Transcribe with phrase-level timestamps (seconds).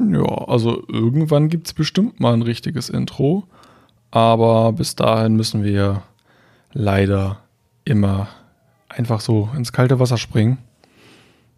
[0.00, 3.44] Ja, also irgendwann gibt es bestimmt mal ein richtiges Intro.
[4.10, 6.02] Aber bis dahin müssen wir
[6.72, 7.38] leider
[7.84, 8.28] immer
[8.88, 10.58] einfach so ins kalte Wasser springen.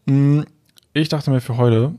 [0.06, 0.44] Hm,
[0.92, 1.94] ich dachte mir für heute,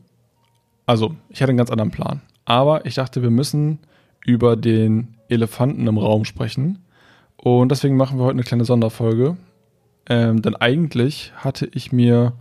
[0.86, 2.22] also ich hatte einen ganz anderen Plan.
[2.46, 3.80] Aber ich dachte, wir müssen
[4.26, 6.80] über den Elefanten im Raum sprechen.
[7.38, 9.38] Und deswegen machen wir heute eine kleine Sonderfolge.
[10.10, 12.34] Ähm, denn eigentlich hatte ich mir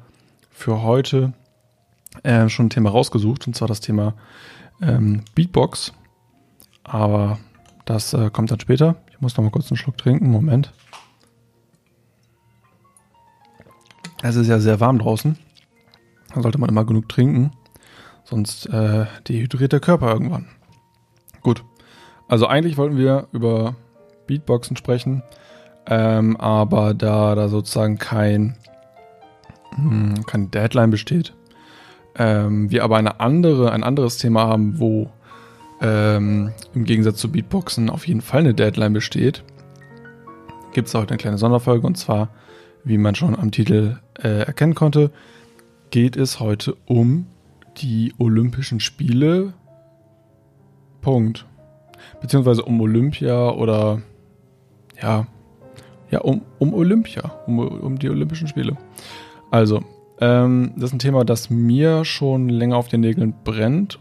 [0.50, 1.32] für heute
[2.22, 4.14] äh, schon ein Thema rausgesucht, und zwar das Thema
[4.80, 5.92] ähm, Beatbox.
[6.84, 7.38] Aber
[7.84, 8.96] das äh, kommt dann später.
[9.10, 10.30] Ich muss noch mal kurz einen Schluck trinken.
[10.30, 10.72] Moment.
[14.22, 15.36] Es ist ja sehr warm draußen.
[16.34, 17.52] Da sollte man immer genug trinken.
[18.24, 20.46] Sonst äh, dehydriert der Körper irgendwann.
[21.42, 21.64] Gut.
[22.28, 23.74] Also eigentlich wollten wir über
[24.26, 25.22] Beatboxen sprechen.
[25.86, 28.56] Ähm, aber da da sozusagen kein,
[29.76, 31.34] mh, hm, kein Deadline besteht,
[32.16, 35.10] ähm, wir aber eine andere, ein anderes Thema haben, wo
[35.80, 39.42] ähm, im Gegensatz zu Beatboxen auf jeden Fall eine Deadline besteht,
[40.72, 42.28] gibt es heute eine kleine Sonderfolge und zwar,
[42.84, 45.10] wie man schon am Titel äh, erkennen konnte,
[45.90, 47.26] geht es heute um
[47.78, 49.52] die Olympischen Spiele.
[51.00, 51.46] Punkt.
[52.20, 54.02] Beziehungsweise um Olympia oder
[55.00, 55.26] ja,
[56.10, 58.76] ja, um, um Olympia, um, um die Olympischen Spiele.
[59.50, 59.82] Also,
[60.22, 63.98] ähm, das ist ein Thema, das mir schon länger auf den Nägeln brennt.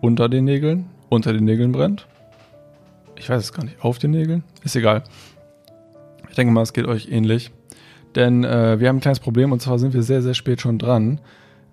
[0.00, 0.90] Unter den Nägeln.
[1.08, 2.06] Unter den Nägeln brennt.
[3.16, 3.82] Ich weiß es gar nicht.
[3.82, 4.44] Auf den Nägeln?
[4.62, 5.04] Ist egal.
[6.28, 7.52] Ich denke mal, es geht euch ähnlich.
[8.14, 10.78] Denn äh, wir haben ein kleines Problem und zwar sind wir sehr, sehr spät schon
[10.78, 11.20] dran.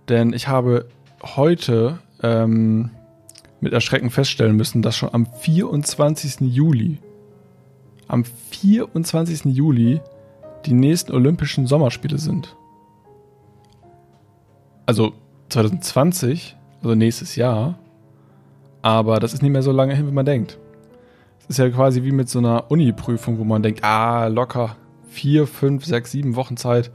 [0.10, 0.88] Denn ich habe
[1.22, 2.90] heute ähm,
[3.60, 6.42] mit Erschrecken feststellen müssen, dass schon am 24.
[6.42, 6.98] Juli
[8.12, 9.46] am 24.
[9.46, 10.02] Juli
[10.66, 12.58] die nächsten Olympischen Sommerspiele sind.
[14.86, 15.14] Also
[15.50, 17.78] 2020, also nächstes Jahr.
[18.82, 20.58] Aber das ist nicht mehr so lange hin, wie man denkt.
[21.40, 24.76] Es ist ja quasi wie mit so einer Uni-Prüfung, wo man denkt, ah, locker
[25.08, 26.92] vier, fünf, sechs, sieben Wochen Zeit.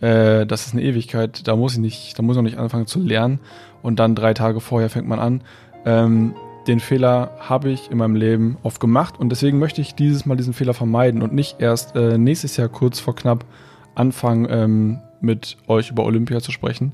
[0.00, 1.46] Äh, das ist eine Ewigkeit.
[1.46, 3.40] Da muss ich nicht, da muss ich noch nicht anfangen zu lernen.
[3.82, 5.42] Und dann drei Tage vorher fängt man an.
[5.86, 6.34] Ähm,
[6.66, 10.36] den Fehler habe ich in meinem Leben oft gemacht und deswegen möchte ich dieses Mal
[10.36, 13.46] diesen Fehler vermeiden und nicht erst äh, nächstes Jahr kurz vor knapp
[13.94, 16.92] anfangen, ähm, mit euch über Olympia zu sprechen,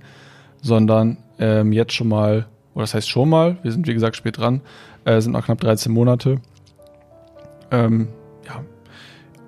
[0.66, 4.38] sondern ähm, jetzt schon mal, oder das heißt schon mal, wir sind wie gesagt spät
[4.38, 4.60] dran,
[5.04, 6.40] äh, sind noch knapp 13 Monate.
[7.70, 8.08] Ähm,
[8.44, 8.62] ja,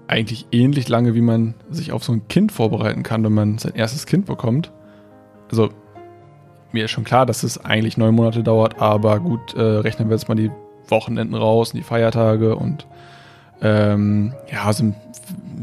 [0.07, 3.75] eigentlich ähnlich lange, wie man sich auf so ein Kind vorbereiten kann, wenn man sein
[3.75, 4.73] erstes Kind bekommt.
[5.51, 5.71] Also
[6.71, 10.17] mir ist schon klar, dass es eigentlich neun Monate dauert, aber gut, äh, rechnen wir
[10.17, 10.53] jetzt mal die
[10.87, 12.87] Wochenenden raus und die Feiertage und
[13.61, 14.95] ähm, ja, also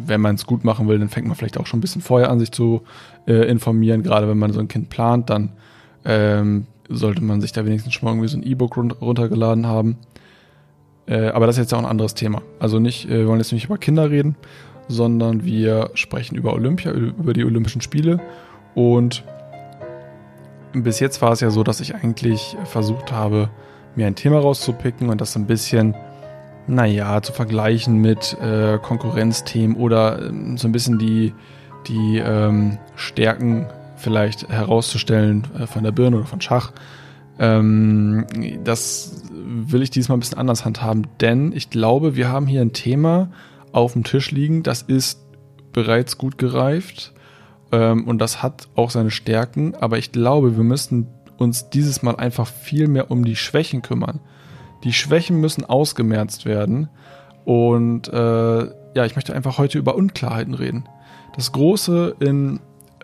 [0.06, 2.30] wenn man es gut machen will, dann fängt man vielleicht auch schon ein bisschen vorher
[2.30, 2.82] an, sich zu
[3.28, 4.04] äh, informieren.
[4.04, 5.52] Gerade wenn man so ein Kind plant, dann
[6.04, 9.98] ähm, sollte man sich da wenigstens schon mal irgendwie so ein E-Book run runtergeladen haben.
[11.08, 12.42] Äh, aber das ist jetzt auch ein anderes Thema.
[12.60, 14.36] Also nicht, äh, wir wollen jetzt nicht über Kinder reden,
[14.88, 18.20] sondern wir sprechen über Olympia, über die Olympischen Spiele
[18.76, 19.24] und
[20.84, 23.50] bis jetzt war es ja so, dass ich eigentlich versucht habe,
[23.96, 25.96] mir ein Thema rauszupicken und das ein bisschen,
[26.68, 31.34] naja, zu vergleichen mit äh, Konkurrenzthemen oder ähm, so ein bisschen die,
[31.88, 33.68] die ähm, Stärken
[33.98, 36.72] vielleicht herauszustellen äh, von der Birne oder von Schach.
[37.38, 38.26] Ähm,
[38.64, 42.74] das will ich diesmal ein bisschen anders handhaben, denn ich glaube, wir haben hier ein
[42.74, 43.30] Thema
[43.72, 45.20] auf dem Tisch liegen, das ist
[45.74, 47.14] bereits gut gereift
[47.72, 52.16] ähm, und das hat auch seine Stärken, aber ich glaube, wir müssen uns dieses Mal
[52.16, 54.22] einfach viel mehr um die Schwächen kümmern.
[54.84, 56.90] Die Schwächen müssen ausgemerzt werden.
[57.44, 58.66] Und äh,
[58.96, 60.86] ja, ich möchte einfach heute über Unklarheiten reden.
[61.36, 62.60] Das Große in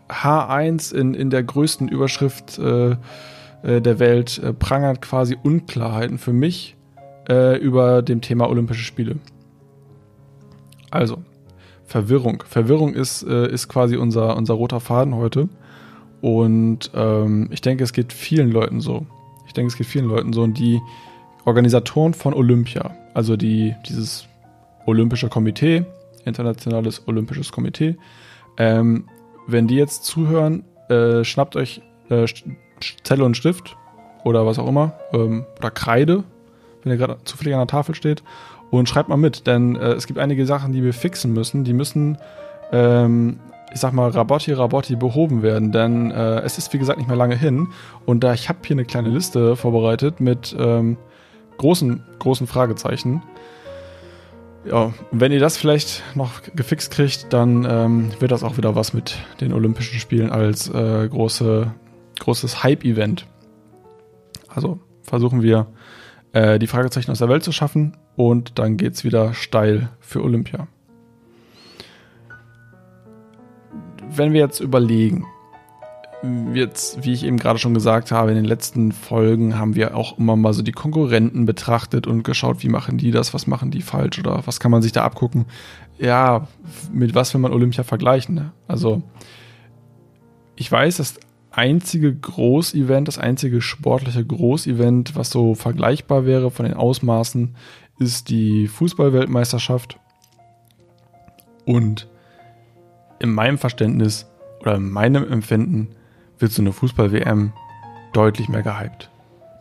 [0.10, 2.92] H1 in, in der größten Überschrift äh,
[3.64, 6.76] äh, der Welt äh, prangert quasi Unklarheiten für mich
[7.30, 9.18] äh, über dem Thema Olympische Spiele.
[10.90, 11.20] Also,
[11.86, 12.44] Verwirrung.
[12.48, 15.50] Verwirrung ist, äh, ist quasi unser, unser roter Faden heute.
[16.22, 19.06] Und ähm, ich denke, es geht vielen Leuten so.
[19.48, 20.44] Ich denke, es geht vielen Leuten so.
[20.44, 20.80] Und die
[21.46, 24.28] Organisatoren von Olympia, also die, dieses
[24.86, 25.86] Olympische Komitee,
[26.26, 27.98] Internationales Olympisches Komitee,
[28.58, 29.06] ähm,
[29.48, 32.26] wenn die jetzt zuhören, äh, schnappt euch äh,
[33.04, 33.76] Zelle und Stift
[34.24, 36.24] oder was auch immer, ähm, oder Kreide,
[36.84, 38.24] wenn ihr gerade zufällig an der Tafel steht
[38.72, 41.64] und schreibt mal mit, denn äh, es gibt einige Sachen, die wir fixen müssen.
[41.64, 42.18] Die müssen,
[42.72, 43.40] ähm,
[43.74, 47.18] ich sag mal, Rabotti, Rabotti behoben werden, denn äh, es ist, wie gesagt, nicht mehr
[47.18, 47.68] lange hin.
[48.06, 50.98] Und da ich habe hier eine kleine Liste vorbereitet mit ähm,
[51.62, 53.22] großen, großen Fragezeichen.
[54.66, 58.94] Ja, wenn ihr das vielleicht noch gefixt kriegt, dann ähm, wird das auch wieder was
[58.94, 61.72] mit den Olympischen Spielen als äh, große,
[62.20, 63.28] großes Hype-Event.
[64.48, 65.68] Also versuchen wir,
[66.34, 70.24] äh, die Fragezeichen aus der Welt zu schaffen und dann geht es wieder steil für
[70.24, 70.68] Olympia.
[74.10, 75.26] Wenn wir jetzt überlegen,
[76.54, 80.18] jetzt, wie ich eben gerade schon gesagt habe, in den letzten Folgen haben wir auch
[80.18, 83.82] immer mal so die Konkurrenten betrachtet und geschaut, wie machen die das, was machen die
[83.82, 85.46] falsch oder was kann man sich da abgucken.
[85.98, 86.48] Ja,
[86.92, 88.36] mit was will man Olympia vergleichen?
[88.36, 88.52] Ne?
[88.68, 89.02] Also,
[90.56, 91.20] ich weiß, das
[91.52, 97.56] einzige Großevent, das einzige sportliche Großevent, was so vergleichbar wäre von den Ausmaßen,
[98.00, 100.00] ist die Fußballweltmeisterschaft.
[101.66, 102.08] Und
[103.20, 104.28] in meinem Verständnis
[104.62, 105.90] oder in meinem Empfinden
[106.42, 107.54] wird so eine Fußball-WM
[108.14, 109.10] deutlich mehr gehypt.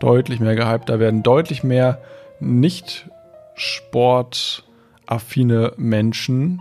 [0.00, 0.88] Deutlich mehr gehypt.
[0.88, 2.00] Da werden deutlich mehr
[2.40, 3.08] nicht
[3.54, 6.60] sportaffine Menschen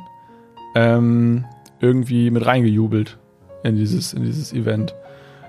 [0.76, 1.46] ähm,
[1.80, 3.18] irgendwie mit reingejubelt
[3.64, 4.94] in dieses, in dieses Event.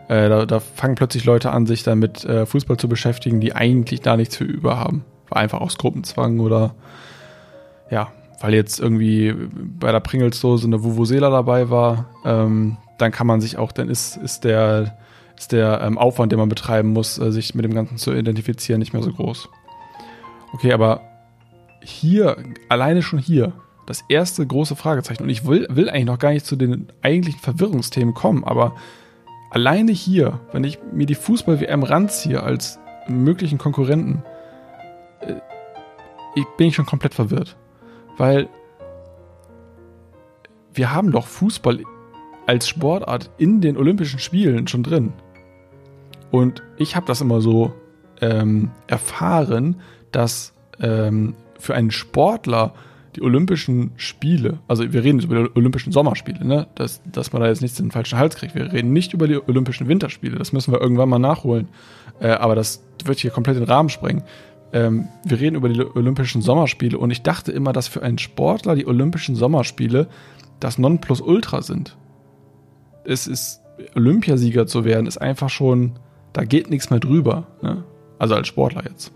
[0.08, 4.00] Äh, da, da, fangen plötzlich Leute an, sich damit äh, Fußball zu beschäftigen, die eigentlich
[4.00, 5.05] da nichts für über haben.
[5.31, 6.75] Einfach aus Gruppenzwang oder
[7.90, 9.34] ja, weil jetzt irgendwie
[9.78, 12.06] bei der Pringles-Dose eine Vuvuzela dabei war.
[12.25, 14.99] Ähm, dann kann man sich auch, dann ist, ist der,
[15.37, 18.79] ist der ähm, Aufwand, den man betreiben muss, äh, sich mit dem Ganzen zu identifizieren,
[18.79, 19.49] nicht mehr so groß.
[20.52, 21.02] Okay, aber
[21.82, 22.37] hier,
[22.69, 23.52] alleine schon hier,
[23.87, 25.23] das erste große Fragezeichen.
[25.23, 28.75] Und ich will, will eigentlich noch gar nicht zu den eigentlichen Verwirrungsthemen kommen, aber
[29.50, 34.23] alleine hier, wenn ich mir die Fußball-WM ranziehe als möglichen Konkurrenten,
[35.20, 35.35] äh,
[36.35, 37.56] ich bin ich schon komplett verwirrt.
[38.17, 38.49] Weil
[40.73, 41.81] wir haben doch Fußball
[42.50, 45.12] als Sportart in den Olympischen Spielen schon drin.
[46.32, 47.73] Und ich habe das immer so
[48.20, 49.76] ähm, erfahren,
[50.11, 52.75] dass ähm, für einen Sportler
[53.14, 56.67] die Olympischen Spiele, also wir reden jetzt über die Olympischen Sommerspiele, ne?
[56.75, 58.56] dass, dass man da jetzt nichts in den falschen Hals kriegt.
[58.56, 61.69] Wir reden nicht über die Olympischen Winterspiele, das müssen wir irgendwann mal nachholen.
[62.19, 64.25] Äh, aber das wird hier komplett den Rahmen sprengen.
[64.73, 68.75] Ähm, wir reden über die Olympischen Sommerspiele und ich dachte immer, dass für einen Sportler
[68.75, 70.08] die Olympischen Sommerspiele
[70.58, 71.96] das Nonplusultra sind
[73.11, 73.61] es ist,
[73.95, 75.99] Olympiasieger zu werden, ist einfach schon,
[76.33, 77.47] da geht nichts mehr drüber.
[77.61, 77.85] Ne?
[78.19, 79.12] Also als Sportler jetzt.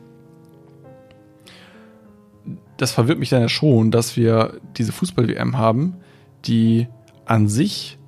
[2.76, 5.96] Das verwirrt mich dann ja schon, dass wir diese Fußball-WM haben,
[6.44, 6.88] die
[7.24, 7.98] an sich,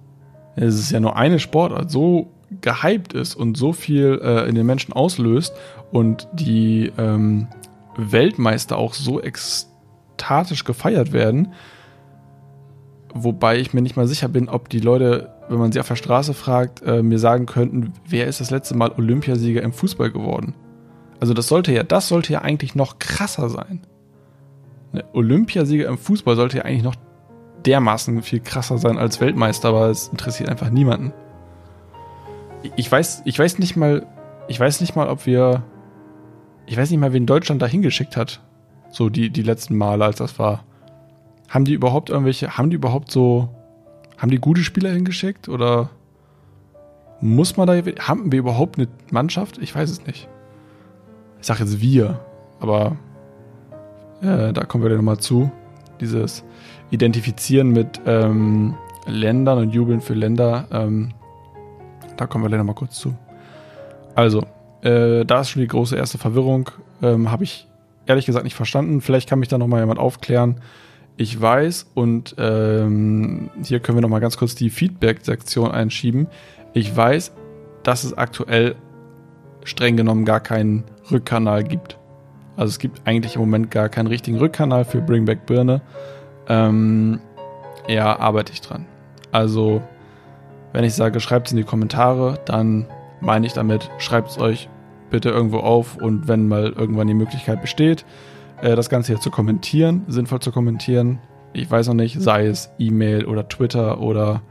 [0.57, 4.67] es ist ja nur eine Sportart, so gehypt ist und so viel äh, in den
[4.67, 5.55] Menschen auslöst
[5.93, 7.49] und die ähm,
[7.97, 11.53] Weltmeister auch so ekstatisch gefeiert werden,
[13.15, 15.97] wobei ich mir nicht mal sicher bin, ob die Leute wenn man sie auf der
[15.97, 20.55] Straße fragt, äh, mir sagen könnten, wer ist das letzte Mal Olympiasieger im Fußball geworden?
[21.21, 23.87] Also das sollte ja, das sollte ja eigentlich noch krasser sein.
[24.93, 26.97] Ne, Olympiasieger im Fußball sollte ja eigentlich noch
[27.65, 31.13] dermaßen viel krasser sein als Weltmeister, aber es interessiert einfach niemanden.
[32.77, 34.07] Ich weiß, ich weiß nicht mal,
[34.49, 35.63] ich weiß nicht mal, ob wir,
[36.67, 38.43] ich weiß nicht mal, wen Deutschland da hingeschickt hat.
[38.91, 40.65] So die, die letzten Male, als das war.
[41.49, 43.49] Haben die überhaupt irgendwelche, haben die überhaupt so
[44.17, 45.91] haben die gute Spieler hingeschickt oder
[47.21, 49.59] muss man da, haben wir überhaupt eine Mannschaft?
[49.59, 50.29] Ich weiß es nicht.
[51.41, 52.21] Ich sage jetzt wir,
[52.61, 52.97] aber
[54.21, 55.51] äh, da kommen wir dann nochmal zu.
[56.01, 56.45] Dieses
[56.91, 58.75] Identifizieren mit ähm,
[59.07, 61.13] Ländern und Jubeln für Länder, ähm,
[62.17, 63.15] da kommen wir dann nochmal kurz zu.
[64.15, 64.43] Also,
[64.83, 66.71] äh, da ist schon die große erste Verwirrung.
[67.03, 67.67] Ähm, Habe ich
[68.07, 69.01] ehrlich gesagt nicht verstanden.
[69.01, 70.61] Vielleicht kann mich da nochmal jemand aufklären
[71.17, 76.27] ich weiß, und ähm, hier können wir nochmal ganz kurz die Feedback-Sektion einschieben.
[76.75, 77.33] Ich weiß,
[77.83, 78.77] dass es aktuell
[79.65, 81.99] streng genommen gar keinen Rückkanal gibt.
[82.57, 85.81] Also es gibt eigentlich im Moment gar keinen richtigen Rückkanal für Bring Back Birne.
[86.49, 87.21] Ähm,
[87.89, 88.87] ja, arbeite ich dran.
[89.33, 89.83] Also,
[90.73, 92.87] wenn ich sage, schreibt es in die Kommentare, dann
[93.21, 94.69] meine ich damit, schreibt es euch
[95.11, 98.05] bitte irgendwo auf und wenn mal irgendwann die Möglichkeit besteht,
[98.63, 101.19] äh, das Ganze hier zu kommentieren, sinnvoll zu kommentieren.
[101.53, 104.43] Ich weiß noch nicht, sei es E-Mail oder Twitter oder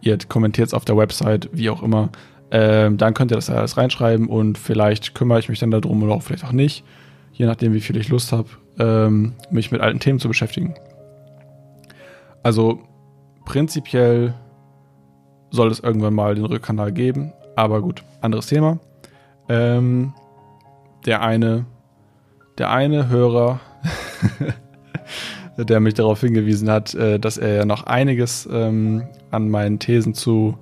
[0.00, 2.10] ihr kommentiert es auf der Website, wie auch immer.
[2.50, 6.14] Ähm, dann könnt ihr das alles reinschreiben und vielleicht kümmere ich mich dann darum oder
[6.14, 6.84] auch vielleicht auch nicht,
[7.32, 8.48] je nachdem, wie viel ich Lust habe,
[8.78, 10.74] ähm, mich mit alten Themen zu beschäftigen.
[12.42, 12.80] Also
[13.44, 14.34] prinzipiell
[15.50, 18.78] soll es irgendwann mal den Rückkanal geben, aber gut, anderes Thema.
[19.48, 20.12] Ähm,
[21.06, 21.66] der eine
[22.58, 23.60] der eine Hörer,
[25.56, 30.14] der mich darauf hingewiesen hat, äh, dass er ja noch einiges ähm, an meinen Thesen
[30.14, 30.58] zu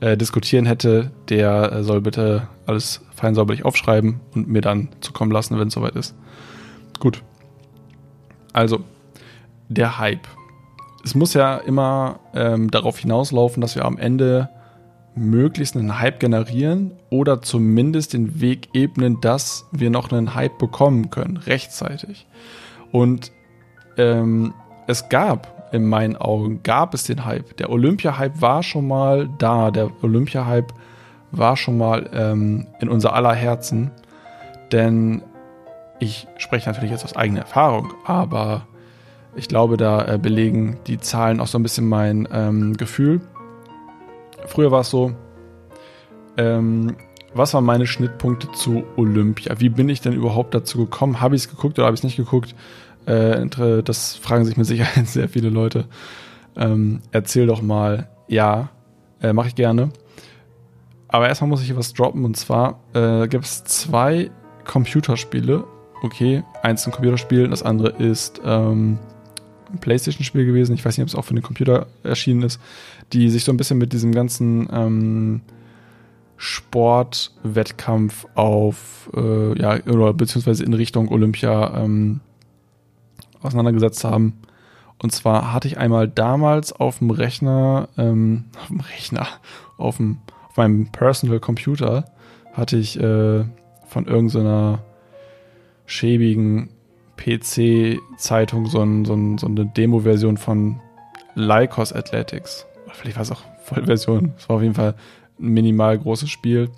[0.00, 5.32] äh, diskutieren hätte, der äh, soll bitte alles fein sauberlich aufschreiben und mir dann zukommen
[5.32, 6.14] lassen, wenn es soweit ist.
[7.00, 7.22] Gut.
[8.52, 8.80] Also,
[9.68, 10.26] der Hype.
[11.04, 14.48] Es muss ja immer ähm, darauf hinauslaufen, dass wir am Ende
[15.18, 21.10] möglichst einen Hype generieren oder zumindest den Weg ebnen, dass wir noch einen Hype bekommen
[21.10, 22.26] können, rechtzeitig.
[22.92, 23.32] Und
[23.96, 24.54] ähm,
[24.86, 27.56] es gab, in meinen Augen, gab es den Hype.
[27.58, 29.70] Der Olympia-Hype war schon mal da.
[29.70, 30.72] Der Olympia-Hype
[31.30, 33.90] war schon mal ähm, in unser aller Herzen.
[34.72, 35.22] Denn
[35.98, 38.66] ich spreche natürlich jetzt aus eigener Erfahrung, aber
[39.34, 43.20] ich glaube, da äh, belegen die Zahlen auch so ein bisschen mein ähm, Gefühl.
[44.48, 45.12] Früher war es so,
[46.38, 46.96] ähm,
[47.34, 49.60] was waren meine Schnittpunkte zu Olympia?
[49.60, 51.20] Wie bin ich denn überhaupt dazu gekommen?
[51.20, 52.54] Habe ich es geguckt oder habe ich es nicht geguckt?
[53.04, 53.46] Äh,
[53.82, 55.84] das fragen sich mit Sicherheit sehr viele Leute.
[56.56, 58.08] Ähm, erzähl doch mal.
[58.26, 58.70] Ja,
[59.22, 59.90] äh, mache ich gerne.
[61.08, 64.30] Aber erstmal muss ich hier was droppen und zwar äh, gibt es zwei
[64.64, 65.64] Computerspiele.
[66.02, 68.98] Okay, eins ist ein Computerspiel, das andere ist ähm,
[69.72, 70.74] ein PlayStation-Spiel gewesen.
[70.74, 72.60] Ich weiß nicht, ob es auch für den Computer erschienen ist,
[73.12, 75.40] die sich so ein bisschen mit diesem ganzen ähm,
[76.36, 82.20] Sportwettkampf auf, äh, ja, oder beziehungsweise in Richtung Olympia ähm,
[83.42, 84.34] auseinandergesetzt haben.
[85.00, 89.26] Und zwar hatte ich einmal damals auf dem Rechner, ähm, auf dem Rechner,
[89.76, 92.04] auf, dem, auf meinem Personal Computer,
[92.52, 93.44] hatte ich äh,
[93.86, 94.80] von irgendeiner
[95.86, 96.70] schäbigen
[97.18, 100.80] PC-Zeitung so, ein, so, ein, so eine Demo-Version von
[101.34, 102.66] Lycos Athletics.
[102.92, 104.32] Vielleicht war es auch Vollversion.
[104.38, 104.94] Es war auf jeden Fall
[105.38, 106.70] ein minimal großes Spiel.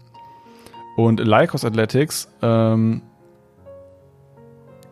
[0.97, 3.03] Und Lycos Athletics ähm,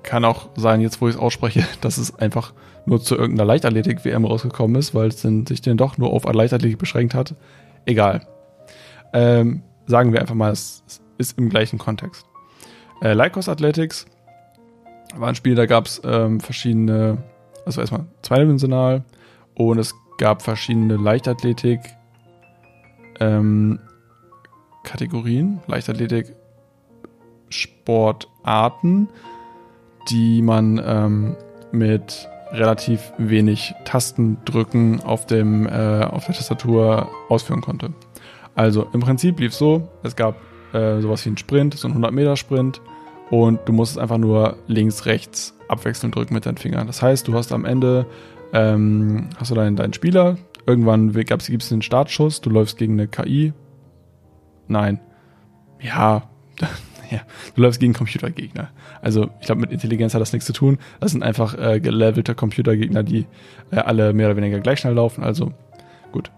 [0.02, 2.52] kann auch sein, jetzt wo ich es ausspreche, dass es einfach
[2.86, 7.14] nur zu irgendeiner Leichtathletik-WM rausgekommen ist, weil es sich denn doch nur auf Leichtathletik beschränkt
[7.14, 7.34] hat.
[7.84, 8.26] Egal.
[9.12, 10.82] Ähm, sagen wir einfach mal, es
[11.18, 12.24] ist im gleichen Kontext.
[13.02, 14.06] Äh, Lycos Athletics
[15.16, 17.18] war ein Spiel, da gab es ähm, verschiedene,
[17.64, 19.04] also erstmal zweidimensional
[19.54, 21.80] und es gab verschiedene Leichtathletik
[23.20, 23.78] ähm,
[24.84, 26.34] Kategorien, Leichtathletik
[27.50, 29.08] Sportarten,
[30.10, 31.36] die man ähm,
[31.72, 37.92] mit relativ wenig Tastendrücken auf, dem, äh, auf der Tastatur ausführen konnte.
[38.54, 40.36] Also im Prinzip lief es so, es gab
[40.72, 42.80] äh, sowas wie einen Sprint, so einen 100-Meter-Sprint
[43.30, 46.86] und du musst es einfach nur links, rechts abwechselnd drücken mit deinen Fingern.
[46.86, 48.06] Das heißt, du hast am Ende
[48.52, 53.08] ähm, hast du deinen, deinen Spieler, irgendwann gibt es einen Startschuss, du läufst gegen eine
[53.08, 53.52] KI.
[54.66, 55.00] Nein.
[55.80, 56.28] Ja,
[57.10, 57.20] ja,
[57.54, 58.70] du läufst gegen Computergegner.
[59.00, 60.78] Also ich glaube, mit Intelligenz hat das nichts zu tun.
[61.00, 63.26] Das sind einfach äh, gelevelte Computergegner, die
[63.70, 65.24] äh, alle mehr oder weniger gleich schnell laufen.
[65.24, 65.52] Also
[66.12, 66.30] gut.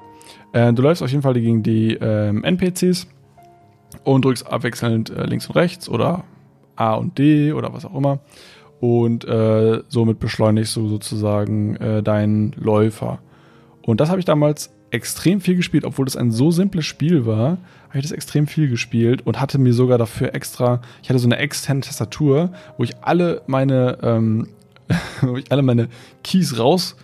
[0.52, 3.06] Äh, du läufst auf jeden Fall gegen die ähm, NPCs
[4.04, 6.24] und drückst abwechselnd äh, links und rechts oder
[6.80, 8.20] A und D oder was auch immer.
[8.80, 13.18] Und äh, somit beschleunigst du sozusagen äh, deinen Läufer.
[13.82, 17.58] Und das habe ich damals extrem viel gespielt, obwohl das ein so simples Spiel war,
[17.88, 21.28] habe ich das extrem viel gespielt und hatte mir sogar dafür extra, ich hatte so
[21.28, 24.48] eine externe Tastatur, wo ich alle meine, ähm,
[25.20, 25.88] wo ich alle meine
[26.24, 26.96] Keys raus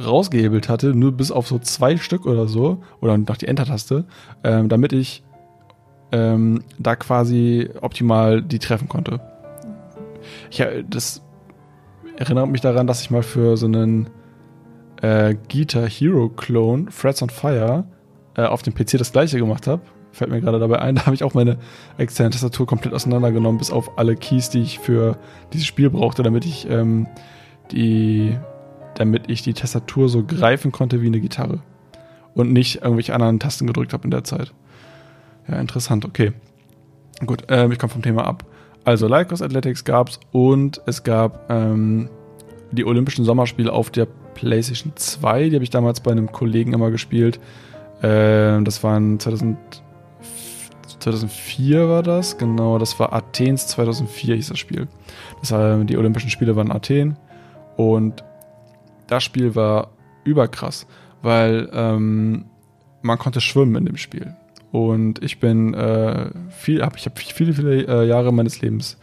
[0.00, 4.04] rausgehebelt hatte, nur bis auf so zwei Stück oder so, oder noch die Enter-Taste,
[4.42, 5.22] ähm, damit ich
[6.12, 9.20] ähm, da quasi optimal die treffen konnte.
[10.50, 11.22] Ich, das
[12.16, 14.08] erinnert mich daran, dass ich mal für so einen
[15.00, 17.84] äh, Guitar Hero Clone, Threads on Fire,
[18.36, 19.82] äh, auf dem PC das gleiche gemacht habe.
[20.12, 21.58] Fällt mir gerade dabei ein, da habe ich auch meine
[21.98, 25.18] externe Tastatur komplett auseinandergenommen, bis auf alle Keys, die ich für
[25.52, 27.06] dieses Spiel brauchte, damit ich ähm,
[27.72, 28.36] die,
[28.94, 31.60] damit ich die Tastatur so greifen konnte wie eine Gitarre.
[32.34, 34.54] Und nicht irgendwelche anderen Tasten gedrückt habe in der Zeit.
[35.48, 36.32] Ja, interessant, okay.
[37.24, 38.44] Gut, äh, ich komme vom Thema ab.
[38.84, 42.08] Also Lycos Athletics gab's und es gab ähm,
[42.72, 45.50] die Olympischen Sommerspiele auf der PlayStation 2.
[45.50, 47.38] Die habe ich damals bei einem Kollegen immer gespielt.
[48.00, 49.56] Äh, das waren 2000,
[50.98, 52.78] 2004 war das, genau.
[52.78, 54.88] Das war Athens 2004 hieß das Spiel.
[55.40, 57.16] Das war, die Olympischen Spiele waren Athen
[57.76, 58.24] und
[59.06, 59.90] das Spiel war
[60.24, 60.86] überkrass,
[61.22, 62.46] weil ähm,
[63.02, 64.34] man konnte schwimmen in dem Spiel.
[64.72, 68.98] Und ich bin äh, viel, hab, ich habe viele, viele äh, Jahre meines Lebens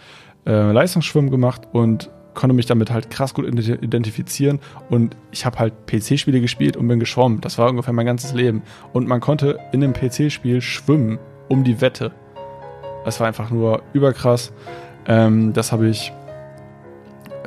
[0.46, 4.60] äh, Leistungsschwimmen gemacht und konnte mich damit halt krass gut identifizieren
[4.90, 7.42] und ich habe halt PC-Spiele gespielt und bin geschwommen.
[7.42, 8.62] Das war ungefähr mein ganzes Leben.
[8.94, 12.12] Und man konnte in einem PC-Spiel schwimmen um die Wette.
[13.04, 14.54] Das war einfach nur überkrass.
[15.06, 16.14] Ähm, das habe ich,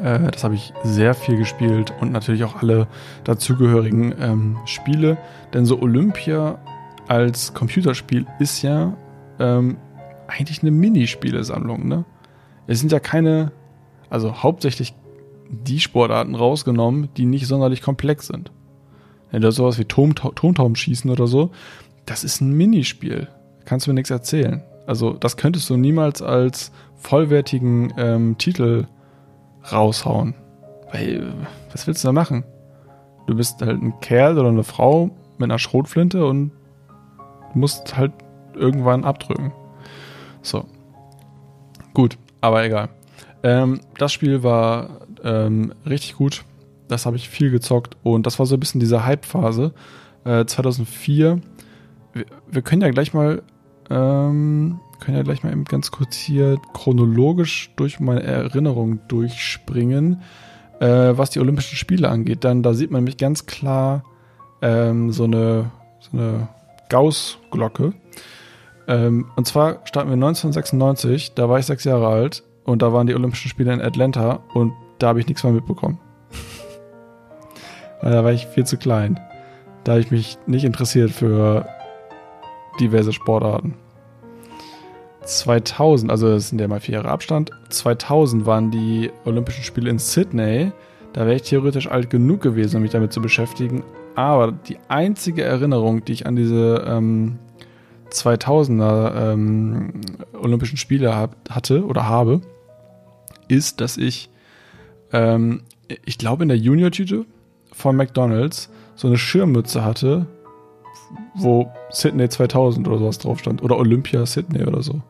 [0.02, 2.86] äh, das habe ich sehr viel gespielt und natürlich auch alle
[3.24, 5.16] dazugehörigen ähm, Spiele.
[5.54, 6.58] Denn so Olympia
[7.08, 8.96] als Computerspiel ist ja
[9.38, 9.76] ähm,
[10.26, 12.04] eigentlich eine Minispielesammlung, ne?
[12.66, 13.52] Es sind ja keine,
[14.08, 14.94] also hauptsächlich
[15.50, 18.52] die Sportarten rausgenommen, die nicht sonderlich komplex sind.
[19.30, 21.50] Wenn du sowas wie Turmtauben schießen oder so,
[22.06, 23.28] das ist ein Minispiel.
[23.64, 24.62] Kannst du mir nichts erzählen.
[24.86, 28.86] Also, das könntest du niemals als vollwertigen ähm, Titel
[29.70, 30.34] raushauen.
[30.92, 31.32] Weil,
[31.70, 32.44] was willst du da machen?
[33.26, 36.52] Du bist halt ein Kerl oder eine Frau mit einer Schrotflinte und
[37.54, 38.12] musst halt
[38.54, 39.52] irgendwann abdrücken.
[40.42, 40.64] So.
[41.94, 42.88] Gut, aber egal.
[43.42, 46.44] Ähm, das Spiel war ähm, richtig gut.
[46.88, 49.72] Das habe ich viel gezockt und das war so ein bisschen diese Hype-Phase.
[50.24, 51.40] Äh, 2004.
[52.12, 53.42] Wir, wir, können ja gleich mal,
[53.90, 60.20] ähm, können ja gleich mal eben ganz kurz hier chronologisch durch meine Erinnerung durchspringen,
[60.80, 62.44] äh, was die Olympischen Spiele angeht.
[62.44, 64.04] Dann da sieht man nämlich ganz klar
[64.60, 66.48] ähm, so eine, so eine
[66.92, 67.94] Gauss-Glocke.
[68.86, 73.06] Ähm, und zwar starten wir 1996, da war ich sechs Jahre alt und da waren
[73.06, 75.98] die Olympischen Spiele in Atlanta und da habe ich nichts mehr mitbekommen.
[78.02, 79.18] Da war ich viel zu klein.
[79.84, 81.66] Da habe ich mich nicht interessiert für
[82.80, 83.74] diverse Sportarten.
[85.24, 89.98] 2000, also das sind ja mal vier Jahre Abstand, 2000 waren die Olympischen Spiele in
[89.98, 90.72] Sydney.
[91.12, 93.84] Da wäre ich theoretisch alt genug gewesen, um mich damit zu beschäftigen.
[94.14, 97.38] Aber die einzige Erinnerung, die ich an diese ähm,
[98.10, 100.00] 2000er ähm,
[100.34, 102.42] Olympischen Spiele hab, hatte oder habe,
[103.48, 104.30] ist, dass ich,
[105.12, 105.62] ähm,
[106.04, 107.24] ich glaube in der Junior-Tüte
[107.72, 110.26] von McDonald's so eine Schirmmütze hatte,
[111.34, 113.62] wo Sydney 2000 oder sowas drauf stand.
[113.62, 115.00] Oder Olympia Sydney oder so.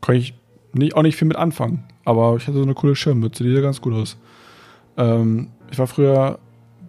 [0.00, 0.34] Kann ich
[0.72, 1.84] nicht, auch nicht viel mit anfangen.
[2.04, 4.16] Aber ich hatte so eine coole Schirmmütze, die sah ganz gut aus.
[4.96, 6.38] Ähm, ich war früher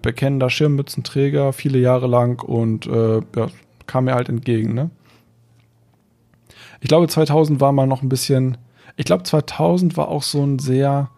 [0.07, 3.47] bekennender Schirmmützenträger, viele Jahre lang und äh, ja,
[3.87, 4.73] kam mir halt entgegen.
[4.73, 4.89] Ne?
[6.79, 8.57] Ich glaube, 2000 war mal noch ein bisschen.
[8.95, 11.09] Ich glaube, 2000 war auch so ein sehr.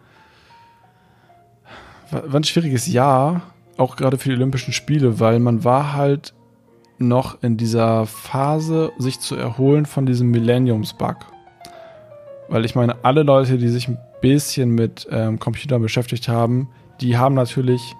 [2.10, 3.42] War ein schwieriges Jahr,
[3.76, 6.34] auch gerade für die Olympischen Spiele, weil man war halt
[6.98, 11.16] noch in dieser Phase, sich zu erholen von diesem Millenniums-Bug.
[12.48, 16.68] Weil ich meine, alle Leute, die sich ein bisschen mit ähm, Computern beschäftigt haben,
[17.00, 17.94] die haben natürlich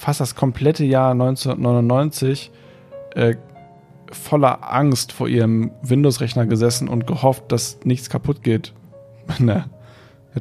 [0.00, 2.50] fast das komplette Jahr 1999
[3.14, 3.34] äh,
[4.10, 8.72] voller Angst vor ihrem Windows-Rechner gesessen und gehofft, dass nichts kaputt geht.
[9.38, 9.66] ne,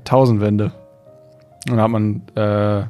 [0.05, 0.71] Tausendwende.
[1.69, 2.83] Und dann hat man, äh,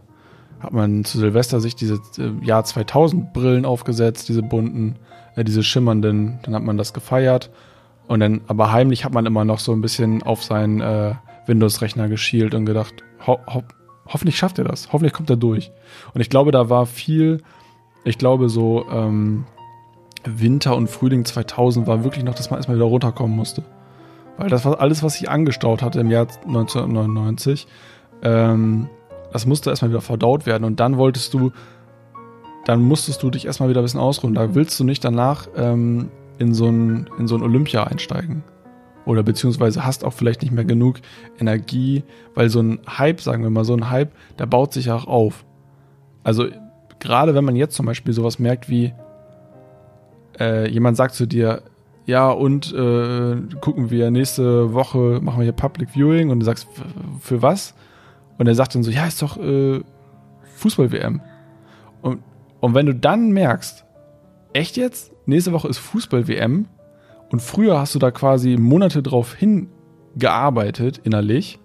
[0.60, 4.97] hat man zu Silvester sich diese äh, Jahr 2000 Brillen aufgesetzt, diese bunten,
[5.36, 6.39] äh, diese schimmernden.
[6.43, 7.49] Dann hat man das gefeiert.
[8.08, 11.15] Und dann, aber heimlich hat man immer noch so ein bisschen auf seinen äh,
[11.47, 13.63] Windows-Rechner geschielt und gedacht, ho ho
[14.09, 14.91] hoffentlich schafft er das.
[14.91, 15.71] Hoffentlich kommt er durch.
[16.13, 17.41] Und ich glaube, da war viel,
[18.03, 19.45] ich glaube, so, ähm,
[20.25, 23.63] Winter und Frühling 2000 war wirklich noch, dass man erstmal wieder runterkommen musste.
[24.37, 27.67] Weil das war alles, was sich angestaut hatte im Jahr 1999.
[28.21, 28.89] Ähm,
[29.31, 31.51] das musste erstmal wieder verdaut werden und dann wolltest du,
[32.65, 34.33] dann musstest du dich erstmal wieder ein bisschen ausruhen.
[34.33, 38.43] Da willst du nicht danach ähm, in, so ein, in so ein Olympia einsteigen.
[39.05, 40.99] Oder beziehungsweise hast auch vielleicht nicht mehr genug
[41.39, 42.03] Energie,
[42.35, 45.45] weil so ein Hype, sagen wir mal, so ein Hype, der baut sich auch auf.
[46.23, 46.47] Also
[46.99, 48.93] gerade wenn man jetzt zum Beispiel sowas merkt wie,
[50.39, 51.63] äh, jemand sagt zu dir,
[52.05, 56.67] ja, und äh, gucken wir nächste Woche, machen wir hier Public Viewing und du sagst,
[57.21, 57.75] für was?
[58.38, 59.81] Und er sagt dann so, ja, ist doch äh,
[60.55, 61.21] Fußball-WM.
[62.01, 62.23] Und,
[62.62, 63.85] und wenn du dann merkst,
[64.53, 65.12] echt jetzt?
[65.25, 66.65] Nächste Woche ist Fußball-WM
[67.31, 71.59] und früher hast du da quasi Monate drauf hingearbeitet, innerlich,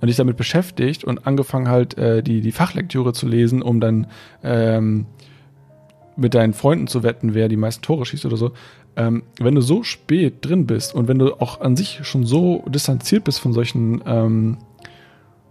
[0.00, 4.06] und dich damit beschäftigt und angefangen halt äh, die, die Fachlektüre zu lesen, um dann
[4.42, 5.06] ähm,
[6.16, 8.52] mit deinen Freunden zu wetten, wer die meisten Tore schießt oder so.
[8.96, 12.64] Ähm, wenn du so spät drin bist und wenn du auch an sich schon so
[12.68, 14.58] distanziert bist von solchen, ähm,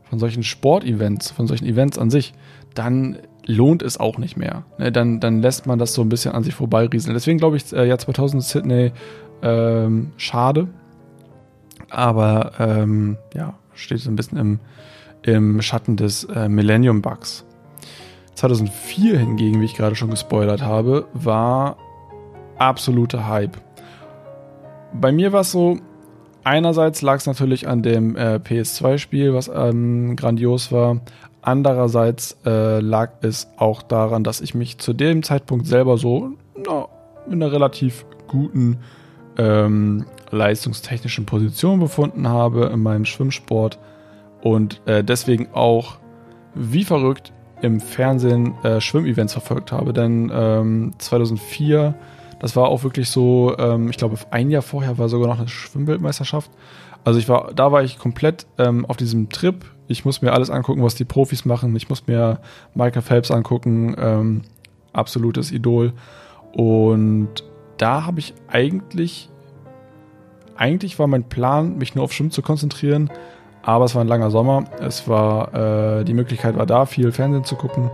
[0.04, 2.34] von solchen Sportevents, von solchen Events an sich,
[2.74, 4.66] dann lohnt es auch nicht mehr.
[4.78, 4.92] Ne?
[4.92, 7.14] Dann, dann lässt man das so ein bisschen an sich vorbeirieseln.
[7.14, 8.92] Deswegen glaube ich, äh, Jahr 2000 Sydney
[9.42, 10.68] ähm, schade.
[11.90, 14.60] Aber ähm, ja, steht so ein bisschen im,
[15.24, 17.46] im Schatten des äh, Millennium-Bugs.
[18.36, 21.78] 2004 hingegen, wie ich gerade schon gespoilert habe, war
[22.58, 23.58] absoluter Hype.
[24.94, 25.78] Bei mir war es so,
[26.44, 31.02] einerseits lag es natürlich an dem äh, PS2-Spiel, was ähm, grandios war.
[31.42, 36.88] Andererseits äh, lag es auch daran, dass ich mich zu dem Zeitpunkt selber so na,
[37.28, 38.78] in einer relativ guten
[39.38, 43.80] ähm, leistungstechnischen Position befunden habe in meinem Schwimmsport
[44.42, 45.98] und äh, deswegen auch
[46.56, 49.94] wie verrückt im Fernsehen äh, Schwimmevents verfolgt habe.
[49.94, 51.96] Denn ähm, 2004,
[52.40, 55.50] das war auch wirklich so, ähm, ich glaube, ein Jahr vorher war sogar noch eine
[55.50, 56.52] Schwimmweltmeisterschaft.
[57.04, 59.66] Also ich war, da war ich komplett ähm, auf diesem Trip.
[59.88, 61.76] Ich muss mir alles angucken, was die Profis machen.
[61.76, 62.40] Ich muss mir
[62.76, 64.42] Michael Phelps angucken, ähm,
[64.94, 65.94] absolutes Idol.
[66.54, 67.44] Und
[67.80, 69.30] da habe ich eigentlich,
[70.56, 73.10] eigentlich war mein Plan, mich nur auf Schwimmen zu konzentrieren,
[73.64, 74.66] aber es war ein langer Sommer.
[74.80, 75.54] Es war,
[76.00, 77.90] äh, die Möglichkeit war da, viel Fernsehen zu gucken.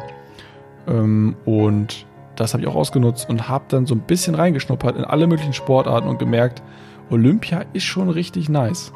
[0.88, 5.06] Ähm, und das habe ich auch ausgenutzt und habe dann so ein bisschen reingeschnuppert in
[5.06, 6.62] alle möglichen Sportarten und gemerkt,
[7.10, 8.91] Olympia ist schon richtig nice.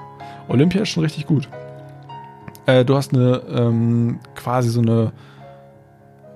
[0.47, 1.47] Olympia ist schon richtig gut.
[2.65, 5.11] Äh, du hast eine ähm, quasi so eine,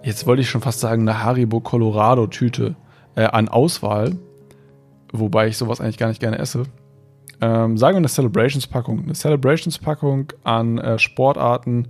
[0.03, 2.75] jetzt wollte ich schon fast sagen, eine Haribo Colorado Tüte
[3.15, 4.15] äh, an Auswahl,
[5.13, 6.63] wobei ich sowas eigentlich gar nicht gerne esse.
[7.39, 9.03] Ähm, sagen wir eine Celebrations-Packung.
[9.03, 11.87] Eine Celebrations-Packung an äh, Sportarten,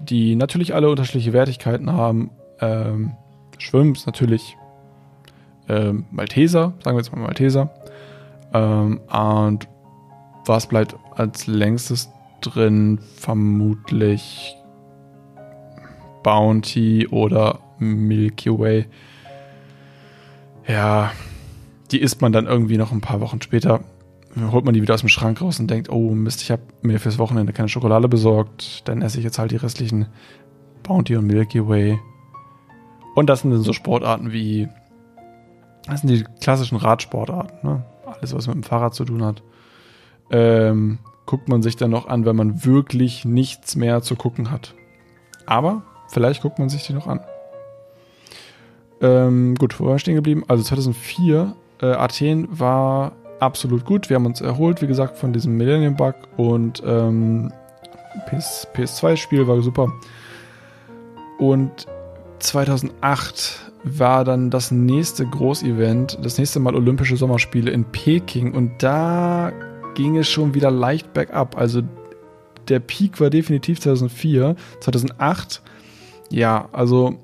[0.00, 2.30] die natürlich alle unterschiedliche Wertigkeiten haben.
[2.60, 3.12] Ähm,
[3.58, 4.56] Schwimmen ist natürlich
[5.68, 7.70] ähm, Malteser, sagen wir jetzt mal Malteser.
[8.52, 9.68] Ähm, und
[10.46, 12.98] was bleibt als längstes drin?
[13.16, 14.56] Vermutlich
[16.22, 18.86] Bounty oder Milky Way.
[20.66, 21.10] Ja,
[21.92, 23.80] die isst man dann irgendwie noch ein paar Wochen später.
[24.50, 26.98] Holt man die wieder aus dem Schrank raus und denkt, oh Mist, ich habe mir
[26.98, 28.88] fürs Wochenende keine Schokolade besorgt.
[28.88, 30.06] Dann esse ich jetzt halt die restlichen
[30.82, 31.98] Bounty und Milky Way.
[33.14, 34.68] Und das sind dann so Sportarten wie,
[35.86, 37.84] das sind die klassischen Radsportarten, ne?
[38.06, 39.42] Alles, was mit dem Fahrrad zu tun hat.
[40.30, 44.74] Ähm, guckt man sich dann noch an, wenn man wirklich nichts mehr zu gucken hat.
[45.44, 47.20] Aber vielleicht guckt man sich die noch an.
[49.02, 50.44] Ähm, gut, wo war ich stehen geblieben?
[50.48, 54.08] Also 2004, äh, Athen war absolut gut.
[54.08, 57.52] Wir haben uns erholt, wie gesagt, von diesem Millennium Bug und ähm,
[58.28, 59.92] PS, PS2-Spiel war super.
[61.38, 61.86] Und
[62.38, 69.52] 2008 war dann das nächste Großevent, das nächste Mal Olympische Sommerspiele in Peking und da
[69.94, 71.56] ging es schon wieder leicht bergab.
[71.56, 71.82] Also
[72.68, 75.62] der Peak war definitiv 2004, 2008.
[76.30, 77.18] Ja, also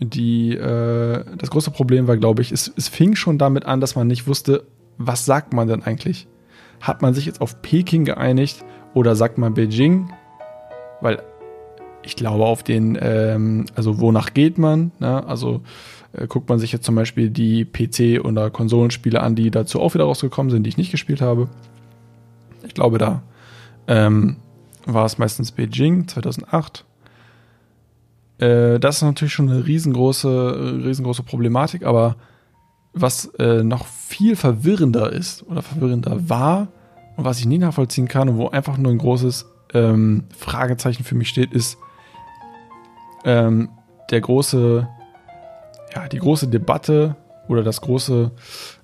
[0.00, 3.94] die, äh, das große Problem war, glaube ich, es, es fing schon damit an, dass
[3.94, 4.64] man nicht wusste,
[4.98, 6.26] was sagt man denn eigentlich?
[6.80, 10.12] Hat man sich jetzt auf Peking geeinigt oder sagt man Beijing?
[11.00, 11.22] Weil
[12.02, 14.90] ich glaube, auf den, ähm, also wonach geht man?
[14.98, 15.24] Ne?
[15.26, 15.60] Also
[16.12, 19.94] äh, guckt man sich jetzt zum Beispiel die PC- oder Konsolenspiele an, die dazu auch
[19.94, 21.48] wieder rausgekommen sind, die ich nicht gespielt habe.
[22.64, 23.22] Ich glaube, da
[23.86, 24.36] ähm,
[24.86, 26.84] war es meistens Beijing 2008.
[28.42, 32.16] Äh, das ist natürlich schon eine riesengroße, riesengroße Problematik, aber
[32.92, 36.68] was äh, noch viel verwirrender ist oder verwirrender war
[37.16, 41.14] und was ich nie nachvollziehen kann und wo einfach nur ein großes ähm, Fragezeichen für
[41.14, 41.78] mich steht, ist,
[43.24, 43.68] ähm,
[44.10, 44.88] der große,
[45.94, 47.14] ja, die große Debatte
[47.48, 48.32] oder das große,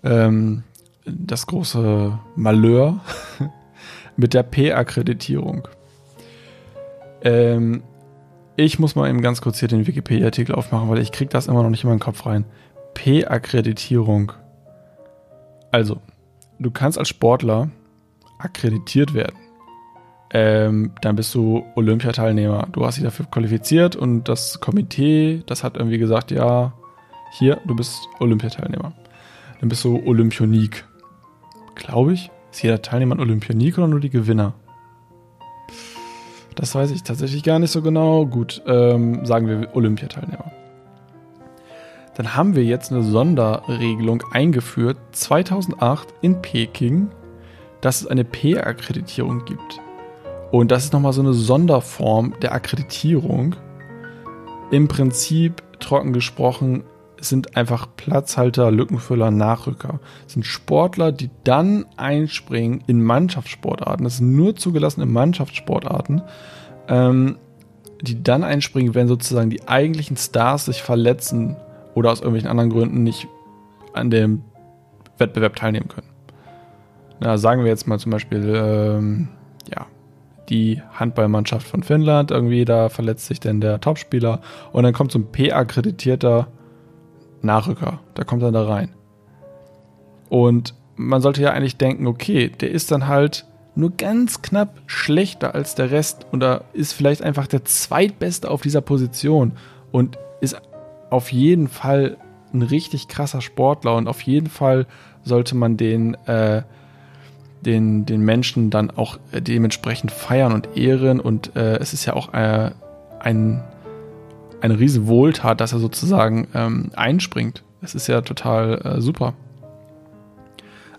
[0.04, 0.62] ähm,
[1.04, 3.00] das große Malheur
[4.16, 5.66] mit der P-Akkreditierung.
[7.22, 7.82] Ähm,
[8.58, 11.62] ich muss mal eben ganz kurz hier den Wikipedia-Artikel aufmachen, weil ich kriege das immer
[11.62, 12.44] noch nicht in meinen Kopf rein.
[12.94, 14.32] P-Akkreditierung.
[15.70, 16.00] Also,
[16.58, 17.70] du kannst als Sportler
[18.38, 19.38] akkreditiert werden
[20.30, 22.68] ähm, dann bist du Olympiateilnehmer.
[22.72, 26.72] Du hast dich dafür qualifiziert und das Komitee, das hat irgendwie gesagt, ja,
[27.32, 28.92] hier, du bist Olympiateilnehmer.
[29.60, 30.84] Dann bist du Olympionik.
[31.74, 32.30] Glaube ich.
[32.50, 34.54] Ist jeder Teilnehmer ein Olympionik oder nur die Gewinner?
[36.58, 38.26] Das weiß ich tatsächlich gar nicht so genau.
[38.26, 40.50] Gut, ähm, sagen wir Olympiateilnehmer.
[42.16, 47.10] Dann haben wir jetzt eine Sonderregelung eingeführt, 2008 in Peking,
[47.80, 49.80] dass es eine P-Akkreditierung gibt.
[50.50, 53.54] Und das ist nochmal so eine Sonderform der Akkreditierung.
[54.72, 56.82] Im Prinzip, trocken gesprochen,
[57.20, 60.00] sind einfach Platzhalter, Lückenfüller, Nachrücker.
[60.24, 64.04] Das sind Sportler, die dann einspringen in Mannschaftssportarten.
[64.04, 66.22] Das sind nur zugelassen in Mannschaftssportarten.
[66.88, 67.36] Ähm,
[68.00, 71.56] die dann einspringen, wenn sozusagen die eigentlichen Stars sich verletzen
[71.94, 73.26] oder aus irgendwelchen anderen Gründen nicht
[73.92, 74.42] an dem
[75.18, 76.06] Wettbewerb teilnehmen können.
[77.20, 79.28] Na, sagen wir jetzt mal zum Beispiel, ähm,
[79.72, 79.86] ja,
[80.48, 82.30] die Handballmannschaft von Finnland.
[82.30, 84.40] Irgendwie, da verletzt sich denn der Topspieler
[84.72, 86.46] und dann kommt so ein P-akkreditierter
[87.42, 88.00] Nachrücker.
[88.16, 88.94] Der kommt dann da rein.
[90.28, 95.54] Und man sollte ja eigentlich denken, okay, der ist dann halt nur ganz knapp schlechter
[95.54, 99.52] als der Rest oder ist vielleicht einfach der zweitbeste auf dieser Position
[99.92, 100.60] und ist
[101.10, 102.16] auf jeden Fall
[102.52, 104.86] ein richtig krasser Sportler und auf jeden Fall
[105.22, 106.62] sollte man den äh,
[107.64, 111.20] den, den Menschen dann auch dementsprechend feiern und ehren.
[111.20, 112.70] Und äh, es ist ja auch äh,
[113.20, 113.62] ein,
[114.60, 117.62] eine riesen Wohltat, dass er sozusagen ähm, einspringt.
[117.80, 119.34] Es ist ja total äh, super.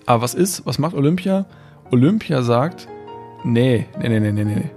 [0.05, 1.45] Aber was ist, was macht Olympia?
[1.91, 2.87] Olympia sagt,
[3.43, 4.69] nee, nee, nee, nee, nee, nee.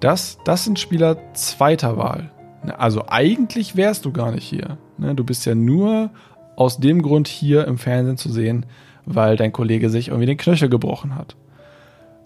[0.00, 2.30] Das, das sind Spieler zweiter Wahl.
[2.76, 4.78] Also eigentlich wärst du gar nicht hier.
[4.98, 5.14] Ne?
[5.14, 6.10] Du bist ja nur
[6.56, 8.66] aus dem Grund hier im Fernsehen zu sehen,
[9.06, 11.36] weil dein Kollege sich irgendwie den Knöchel gebrochen hat.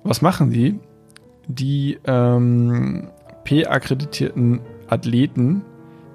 [0.05, 0.79] Was machen die?
[1.47, 3.09] Die ähm,
[3.44, 5.62] P-akkreditierten Athleten,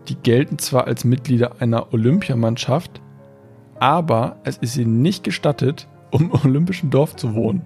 [0.08, 3.02] die gelten zwar als Mitglieder einer Olympiamannschaft,
[3.80, 7.64] aber es ist ihnen nicht gestattet, um im olympischen Dorf zu wohnen.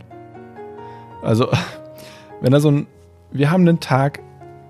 [1.21, 1.49] Also,
[2.41, 2.87] wenn da so ein,
[3.31, 4.19] wir haben einen Tag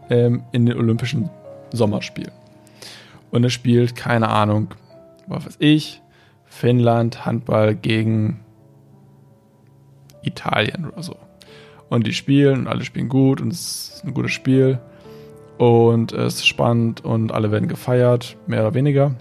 [0.10, 1.30] ähm, in den Olympischen
[1.71, 2.32] Sommerspielen
[3.32, 4.69] und es spielt, keine Ahnung,
[5.27, 6.01] was weiß ich,
[6.45, 8.39] Finnland Handball gegen
[10.23, 11.17] Italien oder so.
[11.89, 14.80] Und die spielen und alle spielen gut und es ist ein gutes Spiel
[15.58, 19.15] und es ist spannend und alle werden gefeiert, mehr oder weniger.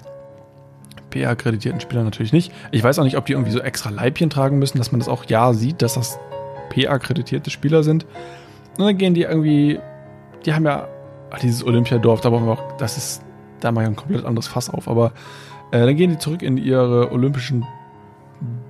[1.10, 2.52] PA-akkreditierten Spieler natürlich nicht.
[2.72, 5.08] Ich weiß auch nicht, ob die irgendwie so extra Leibchen tragen müssen, dass man das
[5.08, 6.18] auch ja sieht, dass das
[6.70, 8.04] PA-akkreditierte Spieler sind.
[8.78, 9.78] Und dann gehen die irgendwie,
[10.44, 10.88] die haben ja
[11.30, 13.22] ach, dieses Olympiadorf, da brauchen wir auch, das ist,
[13.60, 15.12] da mache ich ein komplett anderes Fass auf, aber
[15.70, 17.64] äh, dann gehen die zurück in ihre olympischen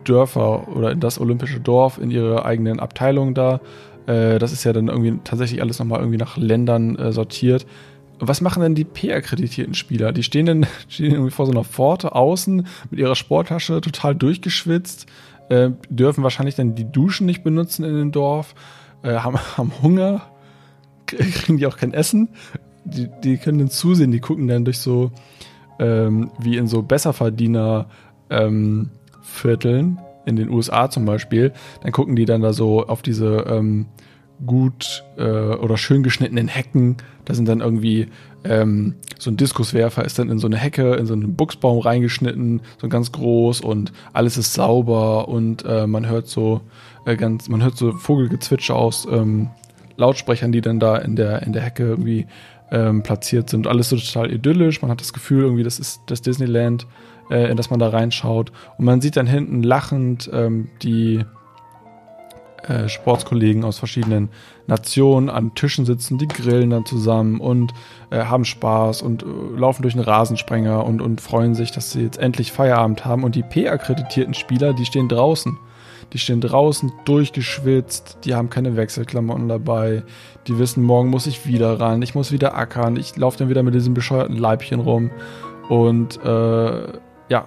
[0.04, 3.60] Dörfer oder in das olympische Dorf, in ihre eigenen Abteilungen da.
[4.06, 7.66] Äh, das ist ja dann irgendwie tatsächlich alles nochmal irgendwie nach Ländern äh, sortiert.
[8.18, 10.12] Was machen denn die P-akkreditierten Spieler?
[10.12, 15.06] Die stehen dann stehen irgendwie vor so einer Pforte außen mit ihrer Sporttasche total durchgeschwitzt,
[15.48, 18.54] äh, dürfen wahrscheinlich dann die Duschen nicht benutzen in dem Dorf,
[19.02, 20.22] äh, haben, haben Hunger,
[21.06, 22.30] kriegen die auch kein Essen.
[22.84, 25.10] Die, die können dann zusehen, die gucken dann durch so
[25.80, 27.86] ähm, wie in so Besserverdiener
[28.30, 28.90] ähm,
[29.22, 33.86] Vierteln in den USA zum Beispiel, dann gucken die dann da so auf diese ähm,
[34.44, 36.96] gut äh, oder schön geschnittenen Hecken.
[37.24, 38.08] Da sind dann irgendwie
[38.44, 42.60] ähm, so ein Diskuswerfer ist dann in so eine Hecke, in so einen Buchsbaum reingeschnitten,
[42.78, 46.60] so ganz groß und alles ist sauber und äh, man hört so
[47.06, 49.48] äh, ganz, man hört so Vogelgezwitscher aus ähm,
[49.96, 52.26] Lautsprechern, die dann da in der in der Hecke irgendwie
[52.70, 53.66] ähm, platziert sind.
[53.66, 54.82] Alles so total idyllisch.
[54.82, 56.86] Man hat das Gefühl, irgendwie, das ist das Disneyland,
[57.30, 58.52] äh, in das man da reinschaut.
[58.78, 61.24] Und man sieht dann hinten lachend ähm, die
[62.68, 64.28] äh, Sportskollegen aus verschiedenen
[64.66, 67.72] Nationen an Tischen sitzen, die grillen dann zusammen und
[68.10, 72.02] äh, haben Spaß und äh, laufen durch einen Rasensprenger und, und freuen sich, dass sie
[72.02, 73.22] jetzt endlich Feierabend haben.
[73.22, 75.56] Und die P-akkreditierten Spieler, die stehen draußen.
[76.12, 80.04] Die stehen draußen durchgeschwitzt, die haben keine Wechselklamotten dabei,
[80.46, 83.64] die wissen, morgen muss ich wieder ran, ich muss wieder ackern, ich laufe dann wieder
[83.64, 85.10] mit diesem bescheuerten Leibchen rum.
[85.68, 86.86] Und äh,
[87.28, 87.46] ja,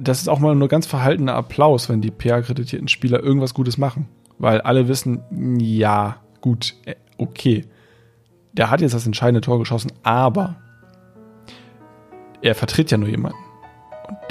[0.00, 4.08] das ist auch mal nur ganz verhaltener Applaus, wenn die PR-akkreditierten Spieler irgendwas Gutes machen.
[4.38, 5.22] Weil alle wissen,
[5.60, 7.64] ja, gut, äh, okay.
[8.52, 10.56] Der hat jetzt das entscheidende Tor geschossen, aber
[12.42, 13.38] er vertritt ja nur jemanden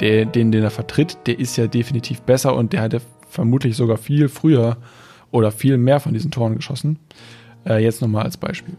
[0.00, 3.76] der, den, den er vertritt, der ist ja definitiv besser und der hat ja vermutlich
[3.76, 4.76] sogar viel früher
[5.30, 6.98] oder viel mehr von diesen Toren geschossen.
[7.66, 8.76] Äh, jetzt nochmal als Beispiel.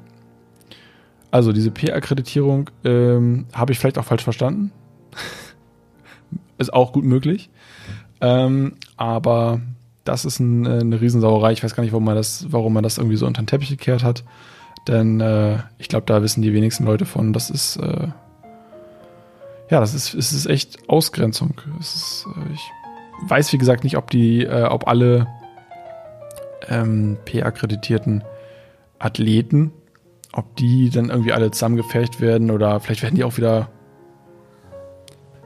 [1.31, 4.71] Also diese P-Akkreditierung ähm, habe ich vielleicht auch falsch verstanden.
[6.57, 7.49] ist auch gut möglich.
[8.21, 9.61] Ähm, aber
[10.03, 11.51] das ist ein, äh, eine Riesensauerei.
[11.51, 13.69] Ich weiß gar nicht, warum man das, warum man das irgendwie so unter den Teppich
[13.69, 14.23] gekehrt hat.
[14.87, 17.31] Denn äh, ich glaube, da wissen die wenigsten Leute von.
[17.31, 18.07] Das ist äh,
[19.69, 21.53] ja, das ist, es ist echt Ausgrenzung.
[21.79, 22.71] Ist, äh, ich
[23.29, 25.27] weiß, wie gesagt, nicht, ob die, äh, ob alle
[26.67, 28.23] ähm, P-akkreditierten
[28.97, 29.71] Athleten,
[30.33, 33.69] ob die dann irgendwie alle zusammengefecht werden oder vielleicht werden die auch wieder.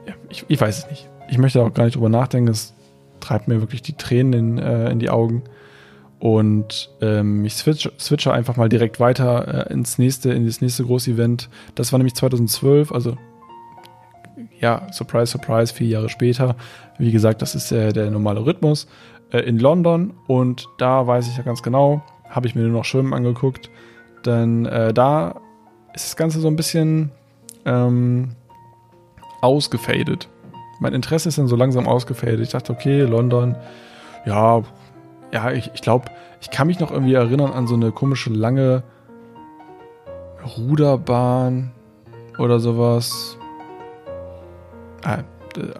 [0.06, 1.08] Ja, ich, ich weiß es nicht.
[1.28, 2.50] Ich möchte auch gar nicht drüber nachdenken.
[2.50, 2.74] Es
[3.20, 5.44] treibt mir wirklich die Tränen in, äh, in die Augen.
[6.18, 10.84] Und ähm, ich switch, switche einfach mal direkt weiter äh, ins nächste, in das nächste
[10.84, 11.48] große Event.
[11.74, 13.16] Das war nämlich 2012, also
[14.58, 16.56] ja, surprise, surprise, vier Jahre später.
[16.98, 18.86] Wie gesagt, das ist äh, der normale Rhythmus
[19.32, 22.84] äh, in London und da weiß ich ja ganz genau, habe ich mir nur noch
[22.84, 23.70] Schwimmen angeguckt,
[24.26, 25.40] denn äh, da
[25.94, 27.10] ist das Ganze so ein bisschen
[27.64, 28.30] ähm,
[29.40, 30.28] ausgefadet.
[30.80, 32.40] Mein Interesse ist dann so langsam ausgefadet.
[32.40, 33.56] Ich dachte, okay, London,
[34.26, 34.62] ja,
[35.32, 36.06] ja, ich, ich glaube,
[36.40, 38.82] ich kann mich noch irgendwie erinnern an so eine komische lange
[40.56, 41.72] Ruderbahn
[42.38, 43.38] oder sowas
[45.04, 45.22] äh,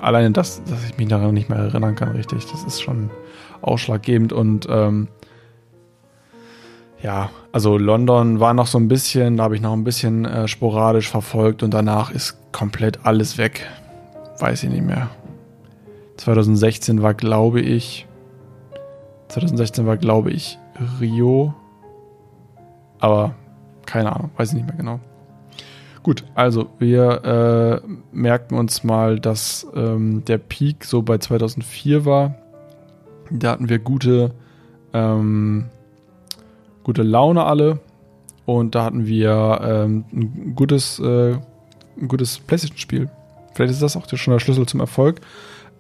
[0.01, 3.11] alleine das, dass ich mich daran nicht mehr erinnern kann, richtig, das ist schon
[3.61, 5.09] ausschlaggebend und ähm,
[7.05, 10.49] ja, also London war noch so ein bisschen, da habe ich noch ein bisschen äh,
[10.49, 13.67] sporadisch verfolgt und danach ist komplett alles weg.
[14.39, 15.11] Weiß ich nicht mehr.
[16.17, 18.07] 2016 war, glaube ich,
[19.29, 20.59] 2016 war, glaube ich,
[20.99, 21.53] Rio.
[23.01, 23.35] Aber
[23.85, 24.99] keine Ahnung, weiß ich nicht mehr genau.
[26.03, 32.35] Gut, also wir äh, merken uns mal, dass ähm, der Peak so bei 2004 war.
[33.31, 34.33] Da hatten wir gute,
[34.95, 35.67] ähm,
[36.85, 37.81] gute Laune alle
[38.47, 41.37] und da hatten wir ähm, ein gutes, äh,
[42.07, 43.11] gutes PlayStation-Spiel.
[43.55, 45.21] Vielleicht ist das auch schon der Schlüssel zum Erfolg.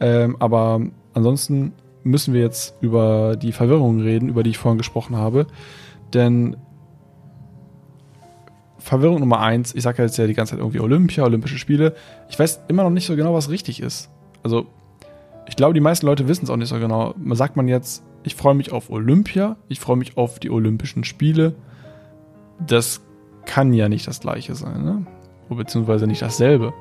[0.00, 0.80] Ähm, aber
[1.12, 5.46] ansonsten müssen wir jetzt über die Verwirrung reden, über die ich vorhin gesprochen habe.
[6.12, 6.56] Denn
[8.78, 11.94] Verwirrung Nummer eins, ich sage ja jetzt ja die ganze Zeit irgendwie Olympia, Olympische Spiele.
[12.28, 14.10] Ich weiß immer noch nicht so genau, was richtig ist.
[14.42, 14.66] Also,
[15.48, 17.14] ich glaube, die meisten Leute wissen es auch nicht so genau.
[17.32, 21.54] Sagt man jetzt, ich freue mich auf Olympia, ich freue mich auf die Olympischen Spiele.
[22.66, 23.02] Das
[23.44, 25.06] kann ja nicht das gleiche sein, ne?
[25.50, 26.72] Beziehungsweise nicht dasselbe.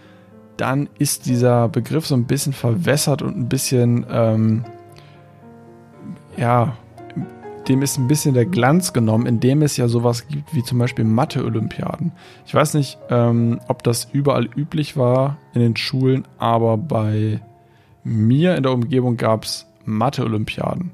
[0.59, 4.65] dann ist dieser Begriff so ein bisschen verwässert und ein bisschen, ähm,
[6.37, 6.77] ja,
[7.69, 11.05] dem ist ein bisschen der Glanz genommen, indem es ja sowas gibt wie zum Beispiel
[11.05, 12.13] Mathe-Olympiaden.
[12.45, 17.41] Ich weiß nicht, ähm, ob das überall üblich war in den Schulen, aber bei
[18.03, 20.91] mir in der Umgebung gab es Mathe-Olympiaden.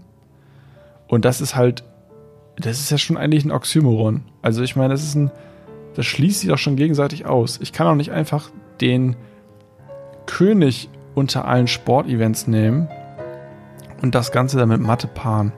[1.08, 1.84] Und das ist halt,
[2.56, 4.24] das ist ja schon eigentlich ein Oxymoron.
[4.42, 5.30] Also ich meine, das ist ein,
[5.94, 7.60] das schließt sich doch schon gegenseitig aus.
[7.62, 8.50] Ich kann auch nicht einfach
[8.80, 9.16] den
[10.26, 12.88] König unter allen Sportevents nehmen
[14.02, 15.52] und das Ganze dann mit Mathe paaren.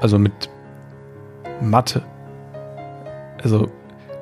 [0.00, 0.50] Also mit
[1.60, 2.02] Mathe.
[3.42, 3.70] Also,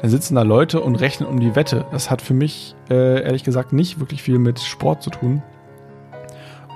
[0.00, 1.84] da sitzen da Leute und rechnen um die Wette.
[1.90, 5.42] Das hat für mich, äh, ehrlich gesagt, nicht wirklich viel mit Sport zu tun.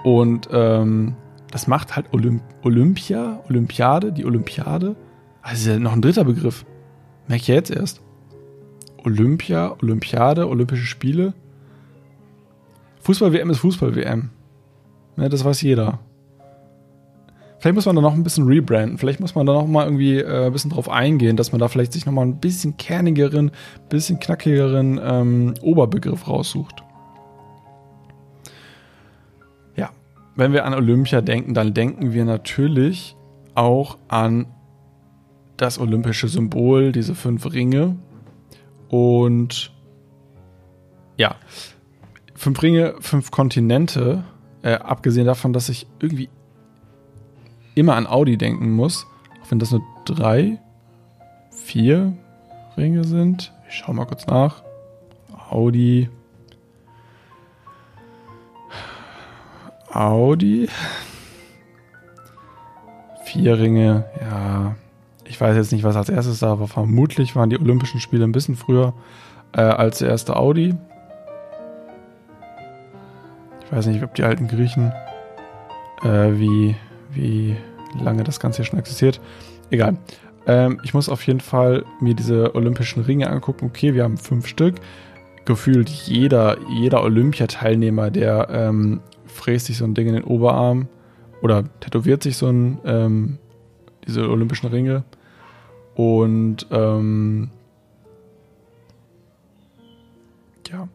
[0.02, 1.14] Und ähm,
[1.50, 4.96] das macht halt Olymp Olympia, Olympiade, die Olympiade.
[5.42, 6.64] Also noch ein dritter Begriff.
[7.28, 8.02] Merke ich ja jetzt erst.
[9.04, 11.34] Olympia, Olympiade, Olympische Spiele.
[13.02, 14.30] Fußball-WM ist Fußball-WM.
[15.16, 15.98] Ja, das weiß jeder.
[17.58, 18.98] Vielleicht muss man da noch ein bisschen rebranden.
[18.98, 21.68] Vielleicht muss man da noch mal irgendwie äh, ein bisschen drauf eingehen, dass man da
[21.68, 23.52] vielleicht sich noch mal ein bisschen kernigeren,
[23.88, 26.82] bisschen knackigeren ähm, Oberbegriff raussucht.
[29.76, 29.90] Ja,
[30.34, 33.16] wenn wir an Olympia denken, dann denken wir natürlich
[33.54, 34.46] auch an
[35.56, 37.96] das olympische Symbol, diese fünf Ringe.
[38.88, 39.72] Und
[41.16, 41.36] ja,
[42.42, 44.24] fünf Ringe, fünf Kontinente.
[44.62, 46.28] Äh, abgesehen davon, dass ich irgendwie
[47.76, 49.06] immer an Audi denken muss,
[49.40, 50.58] auch wenn das nur drei,
[51.50, 52.12] vier
[52.76, 53.52] Ringe sind.
[53.68, 54.64] Ich schau mal kurz nach.
[55.50, 56.10] Audi.
[59.92, 60.68] Audi.
[63.24, 64.74] Vier Ringe, ja.
[65.24, 66.66] Ich weiß jetzt nicht, was als erstes da war.
[66.66, 68.94] Vermutlich waren die Olympischen Spiele ein bisschen früher
[69.52, 70.74] äh, als der erste Audi.
[73.72, 74.92] Weiß nicht, ob die alten Griechen
[76.02, 76.76] äh, wie
[77.14, 77.56] wie
[77.98, 79.18] lange das Ganze hier schon existiert.
[79.70, 79.96] Egal.
[80.46, 83.66] Ähm, ich muss auf jeden Fall mir diese olympischen Ringe angucken.
[83.66, 84.76] Okay, wir haben fünf Stück.
[85.46, 90.88] Gefühlt jeder, jeder Olympiateilnehmer, der ähm, fräst sich so ein Ding in den Oberarm
[91.40, 93.38] oder tätowiert sich so ein, ähm,
[94.06, 95.02] diese olympischen Ringe.
[95.94, 97.50] Und ähm,
[100.70, 100.88] ja,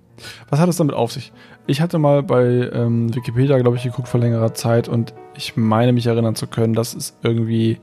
[0.49, 1.33] was hat es damit auf sich?
[1.69, 5.91] Ich hatte mal bei ähm, Wikipedia, glaube ich, geguckt vor längerer Zeit und ich meine
[5.91, 7.79] mich erinnern zu können, dass es irgendwie.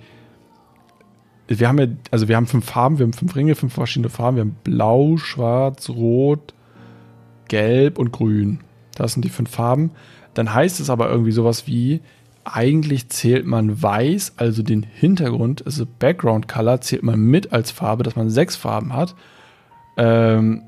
[1.47, 4.37] Wir haben ja, also wir haben fünf Farben, wir haben fünf Ringe, fünf verschiedene Farben.
[4.39, 6.55] Wir haben Blau, Schwarz, Rot,
[7.49, 8.61] Gelb und Grün.
[8.95, 9.91] Das sind die fünf Farben.
[10.33, 12.01] Dann heißt es aber irgendwie sowas wie,
[12.45, 18.03] eigentlich zählt man Weiß, also den Hintergrund, also Background Color, zählt man mit als Farbe,
[18.03, 19.15] dass man sechs Farben hat.
[19.99, 20.63] Ähm,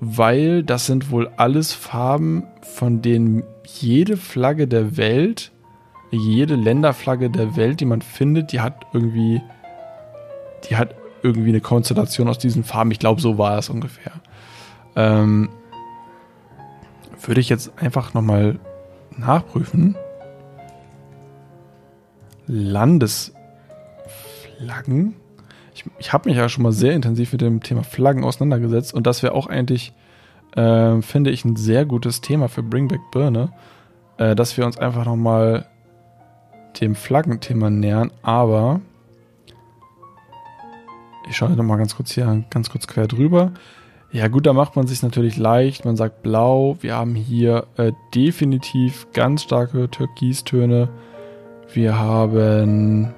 [0.00, 5.52] weil das sind wohl alles Farben, von denen jede Flagge der Welt,
[6.10, 9.42] jede Länderflagge der Welt, die man findet, die hat irgendwie,
[10.68, 12.90] die hat irgendwie eine Konstellation aus diesen Farben.
[12.90, 14.12] Ich glaube, so war es ungefähr.
[14.94, 15.48] Ähm,
[17.20, 18.58] würde ich jetzt einfach nochmal
[19.16, 19.96] nachprüfen.
[22.46, 25.16] Landesflaggen
[25.76, 29.06] ich, ich habe mich ja schon mal sehr intensiv mit dem Thema Flaggen auseinandergesetzt und
[29.06, 29.92] das wäre auch eigentlich,
[30.56, 33.52] äh, finde ich, ein sehr gutes Thema für Bring Back Birne,
[34.16, 35.66] äh, dass wir uns einfach nochmal
[36.80, 38.80] dem Flaggenthema nähern, aber
[41.28, 43.52] ich schaue nochmal ganz kurz hier, ganz kurz quer drüber.
[44.12, 45.84] Ja gut, da macht man sich natürlich leicht.
[45.84, 46.76] Man sagt blau.
[46.80, 50.88] Wir haben hier äh, definitiv ganz starke Türkistöne.
[51.72, 53.12] Wir haben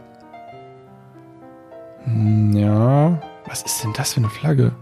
[2.06, 3.20] ja.
[3.46, 4.72] Was ist denn das für eine Flagge?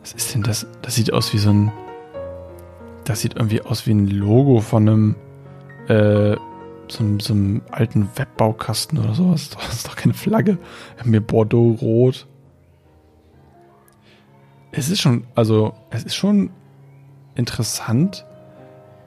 [0.00, 0.66] Was ist denn das?
[0.82, 1.72] Das sieht aus wie so ein.
[3.04, 5.16] Das sieht irgendwie aus wie ein Logo von einem
[5.88, 6.36] äh,
[6.88, 9.50] so einem, so einem alten Webbaukasten oder sowas.
[9.56, 10.58] Das ist doch keine Flagge.
[11.02, 12.26] Hier Bordeaux-Rot.
[14.72, 16.50] Es ist schon, also, es ist schon
[17.34, 18.26] interessant,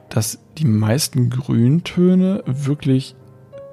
[0.10, 3.16] dass die meisten Grüntöne wirklich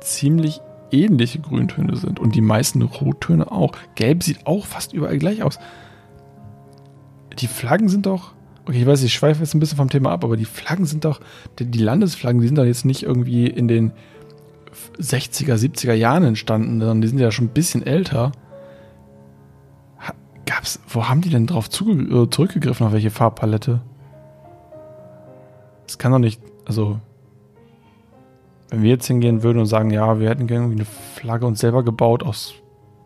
[0.00, 0.60] ziemlich
[0.90, 3.72] ähnliche Grüntöne sind und die meisten Rottöne auch.
[3.94, 5.58] Gelb sieht auch fast überall gleich aus.
[7.38, 8.32] Die Flaggen sind doch,
[8.66, 11.04] okay, ich weiß, ich schweife jetzt ein bisschen vom Thema ab, aber die Flaggen sind
[11.04, 11.20] doch,
[11.58, 13.92] die Landesflaggen, die sind doch jetzt nicht irgendwie in den
[14.98, 18.32] 60er, 70er Jahren entstanden, sondern die sind ja schon ein bisschen älter.
[20.46, 23.80] Gab's, wo haben die denn drauf äh, zurückgegriffen, auf welche Farbpalette?
[25.86, 27.00] Das kann doch nicht, also,
[28.70, 31.82] wenn wir jetzt hingehen würden und sagen, ja, wir hätten gerne eine Flagge uns selber
[31.82, 32.54] gebaut aus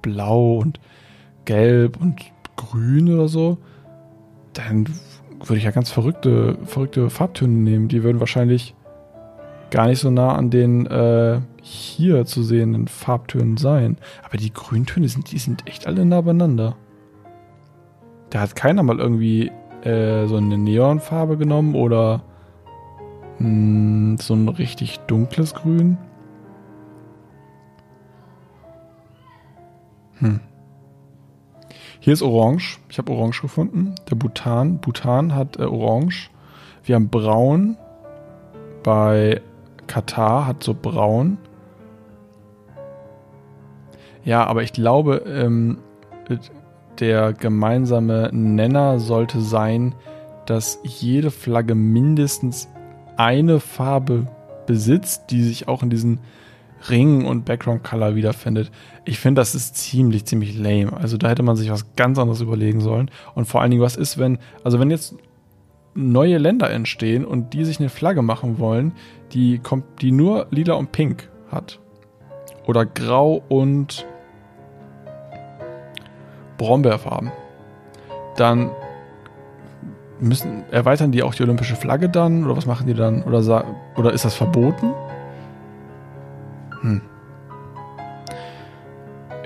[0.02, 0.80] Blau und
[1.44, 2.20] Gelb und
[2.56, 3.58] Grün oder so,
[4.52, 4.86] dann
[5.44, 7.88] würde ich ja ganz verrückte, verrückte Farbtöne nehmen.
[7.88, 8.74] Die würden wahrscheinlich
[9.70, 13.96] gar nicht so nah an den äh, hier zu sehenden Farbtönen sein.
[14.22, 16.76] Aber die Grüntöne sind, die sind echt alle nah beieinander.
[18.30, 19.50] Da hat keiner mal irgendwie
[19.82, 22.22] äh, so eine Neonfarbe genommen oder
[23.41, 25.97] hm, so ein richtig dunkles Grün.
[30.18, 30.41] Hm.
[32.01, 32.78] Hier ist Orange.
[32.91, 33.95] Ich habe Orange gefunden.
[34.11, 34.78] Der Bhutan.
[34.78, 36.30] Bhutan hat äh, Orange.
[36.84, 37.78] Wir haben Braun.
[38.82, 39.41] Bei
[39.86, 41.38] Katar hat so Braun.
[44.22, 45.78] Ja, aber ich glaube, ähm,
[46.99, 49.95] der gemeinsame Nenner sollte sein,
[50.45, 52.68] dass jede Flagge mindestens
[53.20, 54.26] eine Farbe
[54.66, 56.20] besitzt, die sich auch in diesen
[56.88, 58.70] Ring und Background Color wiederfindet.
[59.04, 60.94] Ich finde, das ist ziemlich, ziemlich lame.
[60.94, 63.10] Also da hätte man sich was ganz anderes überlegen sollen.
[63.34, 65.14] Und vor allen Dingen, was ist, wenn, also wenn jetzt
[65.94, 68.94] neue Länder entstehen und die sich eine Flagge machen wollen,
[69.32, 71.78] die, kommt, die nur lila und pink hat.
[72.66, 74.06] Oder grau und
[76.56, 77.32] Brombeerfarben.
[78.36, 78.70] Dann
[80.20, 82.44] müssen, erweitern die auch die olympische Flagge dann?
[82.44, 83.22] Oder was machen die dann?
[83.22, 83.64] Oder,
[83.96, 84.92] oder ist das verboten?
[86.82, 87.00] Hm.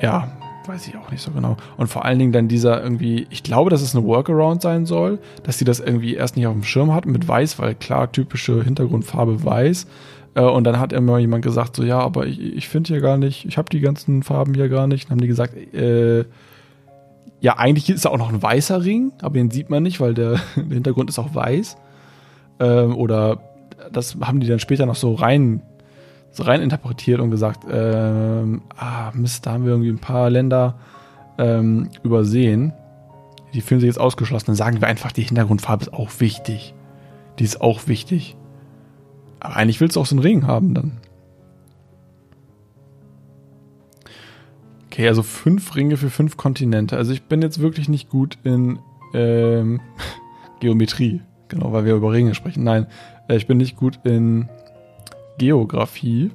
[0.00, 0.28] Ja,
[0.66, 1.56] weiß ich auch nicht so genau.
[1.76, 5.18] Und vor allen Dingen dann dieser irgendwie, ich glaube, dass es eine Workaround sein soll,
[5.42, 8.62] dass sie das irgendwie erst nicht auf dem Schirm hatten mit weiß, weil klar, typische
[8.62, 9.86] Hintergrundfarbe weiß.
[10.34, 13.16] Äh, und dann hat immer jemand gesagt, so ja, aber ich, ich finde hier gar
[13.16, 15.04] nicht, ich habe die ganzen Farben hier gar nicht.
[15.04, 16.24] Dann haben die gesagt, äh,
[17.44, 20.14] ja, eigentlich ist da auch noch ein weißer Ring, aber den sieht man nicht, weil
[20.14, 21.76] der, der Hintergrund ist auch weiß.
[22.58, 23.38] Ähm, oder
[23.92, 25.60] das haben die dann später noch so rein
[26.30, 30.78] so rein interpretiert und gesagt, ähm, ah, Mist, da haben wir irgendwie ein paar Länder
[31.36, 32.72] ähm, übersehen.
[33.52, 34.46] Die fühlen sich jetzt ausgeschlossen.
[34.46, 36.74] Dann sagen wir einfach, die Hintergrundfarbe ist auch wichtig.
[37.38, 38.36] Die ist auch wichtig.
[39.38, 40.92] Aber eigentlich willst du auch so einen Ring haben dann.
[44.94, 46.96] Okay, also fünf Ringe für fünf Kontinente.
[46.96, 48.78] Also ich bin jetzt wirklich nicht gut in
[49.12, 49.80] ähm,
[50.60, 51.20] Geometrie.
[51.48, 52.62] Genau, weil wir über Ringe sprechen.
[52.62, 52.86] Nein,
[53.28, 54.48] äh, ich bin nicht gut in
[55.36, 56.30] Geografie.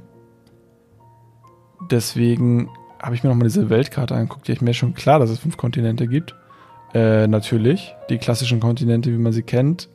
[1.90, 2.70] Deswegen
[3.02, 4.50] habe ich mir nochmal diese Weltkarte angeguckt.
[4.50, 6.36] Ja, ich mir schon klar, dass es fünf Kontinente gibt.
[6.94, 9.88] Äh, natürlich, die klassischen Kontinente, wie man sie kennt.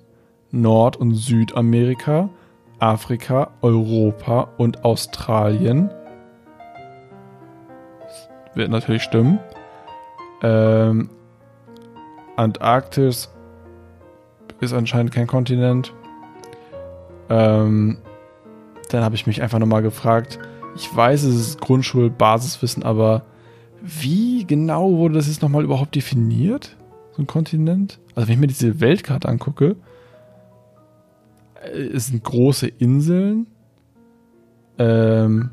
[0.53, 2.31] Nord- und Südamerika,
[2.79, 5.91] Afrika, Europa und Australien.
[8.55, 9.39] Wird natürlich stimmen.
[10.43, 11.11] Ähm,
[12.37, 13.31] Antarktis
[14.61, 15.93] ist anscheinend kein Kontinent.
[17.29, 17.99] Ähm,
[18.91, 20.39] dann habe ich mich einfach nochmal gefragt,
[20.77, 23.23] ich weiß, es ist Grundschul-Basiswissen, aber
[23.81, 26.77] wie genau wurde das jetzt nochmal überhaupt definiert?
[27.13, 28.01] So ein Kontinent?
[28.15, 29.77] Also wenn ich mir diese Weltkarte angucke,
[31.63, 33.47] äh, es sind große Inseln,
[34.79, 35.51] ähm,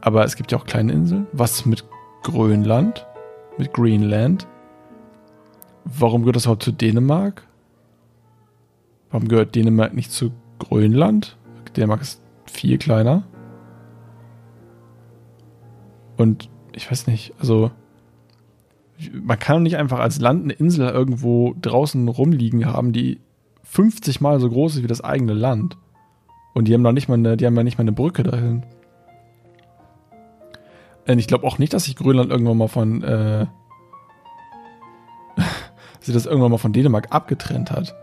[0.00, 1.26] aber es gibt ja auch kleine Inseln.
[1.32, 1.84] Was mit
[2.26, 3.06] Grönland?
[3.56, 4.48] Mit Greenland?
[5.84, 7.46] Warum gehört das überhaupt zu Dänemark?
[9.10, 11.38] Warum gehört Dänemark nicht zu Grönland?
[11.76, 13.22] Dänemark ist viel kleiner.
[16.16, 17.70] Und ich weiß nicht, also
[19.12, 23.20] man kann nicht einfach als Land eine Insel irgendwo draußen rumliegen haben, die
[23.62, 25.78] 50 mal so groß ist wie das eigene Land.
[26.54, 28.64] Und die haben noch nicht mal eine, die haben ja nicht mal eine Brücke dahin.
[31.06, 33.46] Ich glaube auch nicht, dass sich Grönland irgendwann mal von, äh,
[36.00, 37.94] sie das irgendwann mal von Dänemark abgetrennt hat.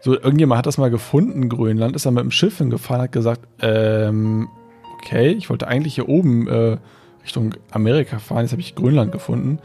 [0.00, 3.46] So, irgendjemand hat das mal gefunden, Grönland, ist dann mit dem Schiff hingefahren, hat gesagt,
[3.60, 4.48] ähm,
[4.94, 6.78] okay, ich wollte eigentlich hier oben äh,
[7.22, 9.60] Richtung Amerika fahren, jetzt habe ich Grönland gefunden.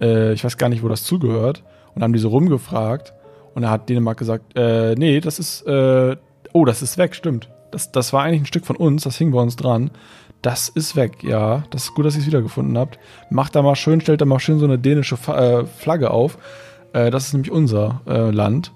[0.00, 1.64] Äh, ich weiß gar nicht, wo das zugehört.
[1.94, 3.12] Und haben die so rumgefragt.
[3.54, 6.16] Und da hat Dänemark gesagt, äh, nee, das ist, äh,
[6.52, 7.50] oh, das ist weg, stimmt.
[7.72, 9.90] Das, das war eigentlich ein Stück von uns, das hing bei uns dran.
[10.42, 11.64] Das ist weg, ja.
[11.70, 12.98] Das ist gut, dass ihr es wiedergefunden habt.
[13.28, 16.38] Macht da mal schön, stellt da mal schön so eine dänische äh, Flagge auf.
[16.92, 18.72] Äh, das ist nämlich unser äh, Land.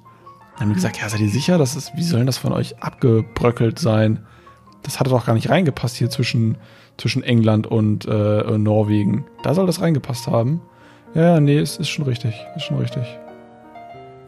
[0.53, 1.59] Dann haben wir gesagt, ja, seid ihr sicher?
[1.59, 4.25] Das ist, wie soll denn das von euch abgebröckelt sein?
[4.83, 6.59] Das hatte doch gar nicht reingepasst hier zwischen,
[6.99, 9.25] zwischen England und äh, Norwegen.
[9.43, 10.61] Da soll das reingepasst haben.
[11.15, 12.35] Ja, nee, es ist schon richtig.
[12.57, 13.05] Ist schon richtig.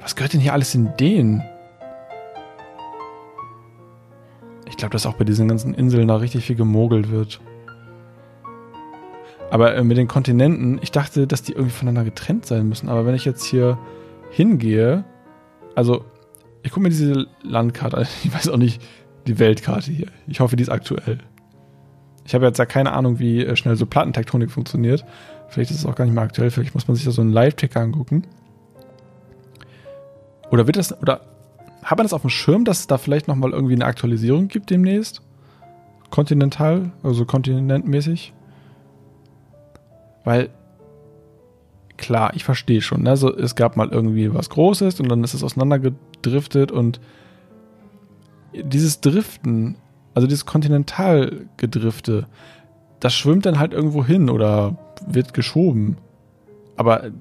[0.01, 1.43] Was gehört denn hier alles in den?
[4.69, 7.41] Ich glaube, dass auch bei diesen ganzen Inseln da richtig viel gemogelt wird.
[9.51, 12.89] Aber äh, mit den Kontinenten, ich dachte, dass die irgendwie voneinander getrennt sein müssen.
[12.89, 13.79] Aber wenn ich jetzt hier
[14.31, 15.05] hingehe,
[15.75, 16.05] also
[16.63, 18.07] ich gucke mir diese Landkarte an.
[18.25, 18.83] Ich weiß auch nicht,
[19.27, 20.09] die Weltkarte hier.
[20.27, 21.19] Ich hoffe, die ist aktuell.
[22.25, 25.05] Ich habe jetzt ja keine Ahnung, wie äh, schnell so Plattentektonik funktioniert.
[25.49, 26.51] Vielleicht ist es auch gar nicht mehr aktuell.
[26.51, 28.25] Vielleicht muss man sich da so einen Live-Ticker angucken.
[30.51, 31.21] Oder wird das, oder
[31.87, 34.71] hat man das auf dem Schirm, dass es da vielleicht nochmal irgendwie eine Aktualisierung gibt
[34.71, 35.23] demnächst?
[36.11, 38.35] Kontinental, also kontinentmäßig?
[40.25, 40.51] Weil,
[41.97, 43.05] klar, ich verstehe schon.
[43.05, 43.11] Ne?
[43.11, 47.01] Also, es gab mal irgendwie was Großes und dann ist es auseinandergedriftet und
[48.53, 49.77] dieses Driften,
[50.13, 52.27] also dieses Kontinentalgedrifte,
[52.99, 54.77] das schwimmt dann halt irgendwo hin oder
[55.07, 55.99] wird geschoben.
[56.77, 57.13] Aber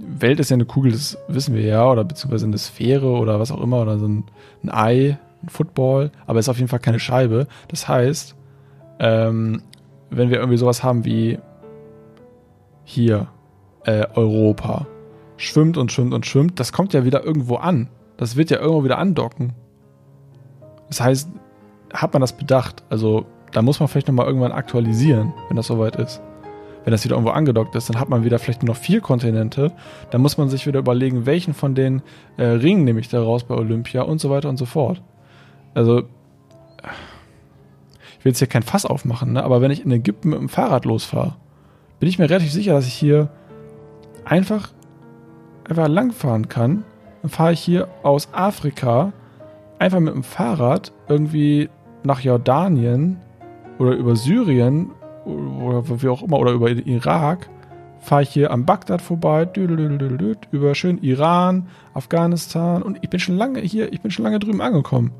[0.00, 3.52] Welt ist ja eine Kugel, das wissen wir ja, oder beziehungsweise eine Sphäre oder was
[3.52, 4.24] auch immer, oder so ein,
[4.62, 7.46] ein Ei, ein Football, aber es ist auf jeden Fall keine Scheibe.
[7.68, 8.36] Das heißt,
[8.98, 9.62] ähm,
[10.10, 11.38] wenn wir irgendwie sowas haben wie
[12.84, 13.28] hier,
[13.84, 14.86] äh, Europa,
[15.36, 17.88] schwimmt und schwimmt und schwimmt, das kommt ja wieder irgendwo an.
[18.16, 19.54] Das wird ja irgendwo wieder andocken.
[20.88, 21.30] Das heißt,
[21.92, 22.82] hat man das bedacht?
[22.90, 26.20] Also, da muss man vielleicht nochmal irgendwann aktualisieren, wenn das soweit ist.
[26.84, 29.72] Wenn das wieder irgendwo angedockt ist, dann hat man wieder vielleicht nur noch vier Kontinente.
[30.10, 32.02] Dann muss man sich wieder überlegen, welchen von den
[32.36, 35.02] äh, Ringen nehme ich da raus bei Olympia und so weiter und so fort.
[35.74, 36.00] Also,
[38.18, 39.44] ich will jetzt hier kein Fass aufmachen, ne?
[39.44, 41.36] aber wenn ich in Ägypten mit dem Fahrrad losfahre,
[42.00, 43.28] bin ich mir relativ sicher, dass ich hier
[44.24, 44.70] einfach,
[45.68, 46.84] einfach langfahren kann.
[47.22, 49.12] Dann fahre ich hier aus Afrika
[49.78, 51.68] einfach mit dem Fahrrad irgendwie
[52.02, 53.18] nach Jordanien
[53.78, 54.90] oder über Syrien
[55.30, 57.48] oder wie auch immer oder über den Irak,
[58.00, 59.48] fahre ich hier am Bagdad vorbei,
[60.50, 64.60] über schön Iran, Afghanistan und ich bin schon lange hier, ich bin schon lange drüben
[64.60, 65.12] angekommen.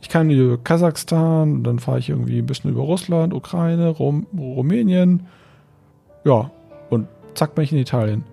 [0.00, 5.26] Ich kann hier Kasachstan, dann fahre ich irgendwie ein bisschen über Russland, Ukraine, Rum, Rumänien,
[6.24, 6.50] ja,
[6.90, 8.24] und zack bin ich in Italien.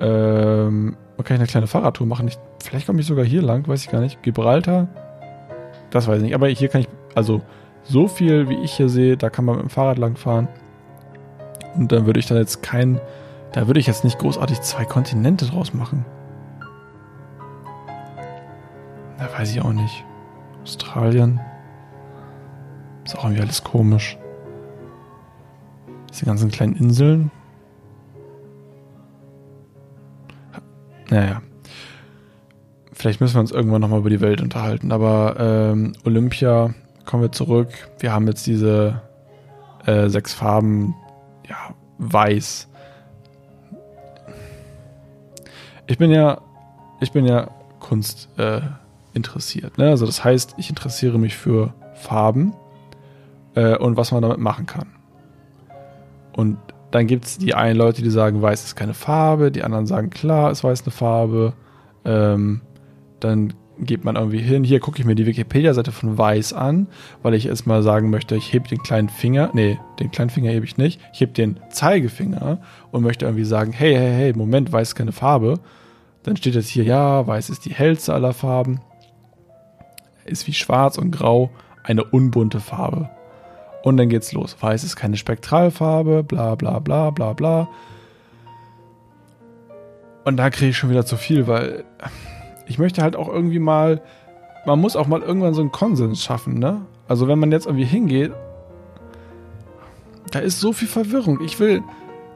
[0.00, 2.26] Ähm, man kann ich eine kleine Fahrradtour machen.
[2.26, 4.22] Ich Vielleicht komme ich sogar hier lang, weiß ich gar nicht.
[4.22, 4.88] Gibraltar?
[5.90, 6.34] Das weiß ich nicht.
[6.34, 7.42] Aber hier kann ich, also
[7.84, 10.48] so viel wie ich hier sehe, da kann man mit dem Fahrrad lang fahren.
[11.74, 13.00] Und dann würde ich dann jetzt kein,
[13.52, 16.04] da würde ich jetzt nicht großartig zwei Kontinente draus machen.
[19.18, 20.04] Da weiß ich auch nicht.
[20.62, 21.40] Australien.
[23.04, 24.18] Ist auch irgendwie alles komisch.
[26.10, 27.30] Diese ganzen kleinen Inseln.
[31.10, 31.42] Naja,
[33.04, 34.90] Vielleicht müssen wir uns irgendwann nochmal über die Welt unterhalten.
[34.90, 36.72] Aber ähm, Olympia,
[37.04, 37.68] kommen wir zurück.
[37.98, 39.00] Wir haben jetzt diese
[39.86, 40.94] äh, sechs Farben,
[41.48, 42.68] ja, weiß.
[45.86, 46.40] Ich bin ja,
[47.00, 47.50] ich bin ja
[47.80, 48.60] Kunst äh,
[49.12, 49.78] interessiert.
[49.78, 49.90] Ne?
[49.90, 52.54] Also das heißt, ich interessiere mich für Farben
[53.54, 54.88] äh, und was man damit machen kann.
[56.32, 56.58] Und
[56.90, 60.10] dann gibt es die einen Leute, die sagen, weiß ist keine Farbe, die anderen sagen,
[60.10, 61.52] klar, ist weiß eine Farbe.
[62.04, 62.60] Ähm,
[63.20, 64.64] dann geht man irgendwie hin.
[64.64, 66.86] Hier gucke ich mir die Wikipedia-Seite von Weiß an,
[67.22, 69.50] weil ich erstmal sagen möchte, ich hebe den kleinen Finger.
[69.52, 71.00] Nee, den kleinen Finger hebe ich nicht.
[71.12, 72.58] Ich hebe den Zeigefinger
[72.90, 75.60] und möchte irgendwie sagen, hey, hey, hey, Moment, Weiß ist keine Farbe.
[76.22, 78.80] Dann steht jetzt hier, ja, Weiß ist die hellste aller Farben.
[80.24, 81.50] Ist wie Schwarz und Grau
[81.82, 83.10] eine unbunte Farbe.
[83.82, 84.56] Und dann geht's los.
[84.58, 87.68] Weiß ist keine Spektralfarbe, bla bla bla bla bla.
[90.24, 91.84] Und da kriege ich schon wieder zu viel, weil
[92.66, 94.02] ich möchte halt auch irgendwie mal,
[94.66, 96.82] man muss auch mal irgendwann so einen Konsens schaffen, ne?
[97.08, 98.32] Also wenn man jetzt irgendwie hingeht,
[100.30, 101.40] da ist so viel Verwirrung.
[101.42, 101.82] Ich will,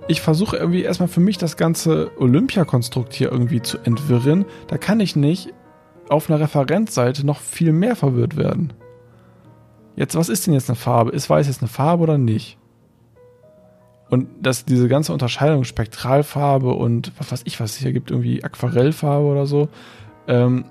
[0.09, 4.45] ich versuche irgendwie erstmal für mich das ganze Olympiakonstrukt hier irgendwie zu entwirren.
[4.69, 5.53] Da kann ich nicht
[6.09, 8.73] auf einer Referenzseite noch viel mehr verwirrt werden.
[9.97, 11.11] Jetzt, was ist denn jetzt eine Farbe?
[11.11, 12.57] Ist weiß jetzt eine Farbe oder nicht?
[14.11, 18.43] Und dass diese ganze Unterscheidung Spektralfarbe und was weiß ich, was es hier gibt, irgendwie
[18.43, 19.69] Aquarellfarbe oder so,
[20.29, 20.65] ähm,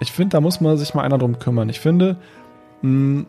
[0.00, 1.68] ich finde, da muss man sich mal einer drum kümmern.
[1.68, 2.16] Ich finde,
[2.82, 3.26] mh, hm,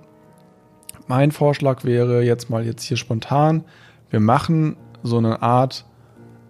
[1.08, 3.66] mein Vorschlag wäre jetzt mal jetzt hier spontan,
[4.10, 5.86] wir machen so eine Art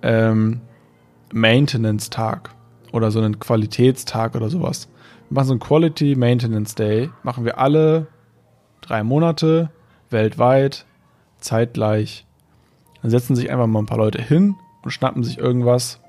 [0.01, 0.61] ähm,
[1.33, 2.53] Maintenance-Tag
[2.91, 4.89] oder so einen Qualitätstag oder sowas.
[5.29, 7.09] Wir machen so ein Quality Maintenance Day.
[7.23, 8.07] Machen wir alle
[8.81, 9.69] drei Monate
[10.09, 10.85] weltweit
[11.39, 12.25] zeitgleich.
[13.01, 16.00] Dann setzen sich einfach mal ein paar Leute hin und schnappen sich irgendwas,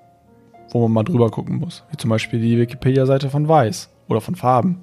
[0.73, 1.85] wo man mal drüber gucken muss.
[1.91, 4.81] Wie zum Beispiel die Wikipedia-Seite von Weiß oder von Farben.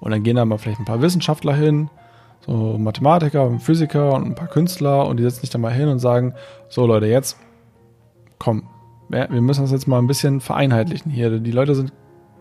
[0.00, 1.90] Und dann gehen da mal vielleicht ein paar Wissenschaftler hin,
[2.46, 5.88] so Mathematiker und Physiker und ein paar Künstler und die setzen sich da mal hin
[5.88, 6.34] und sagen,
[6.68, 7.36] so Leute, jetzt
[8.38, 8.64] komm,
[9.08, 11.38] wir müssen das jetzt mal ein bisschen vereinheitlichen hier.
[11.38, 11.92] Die Leute sind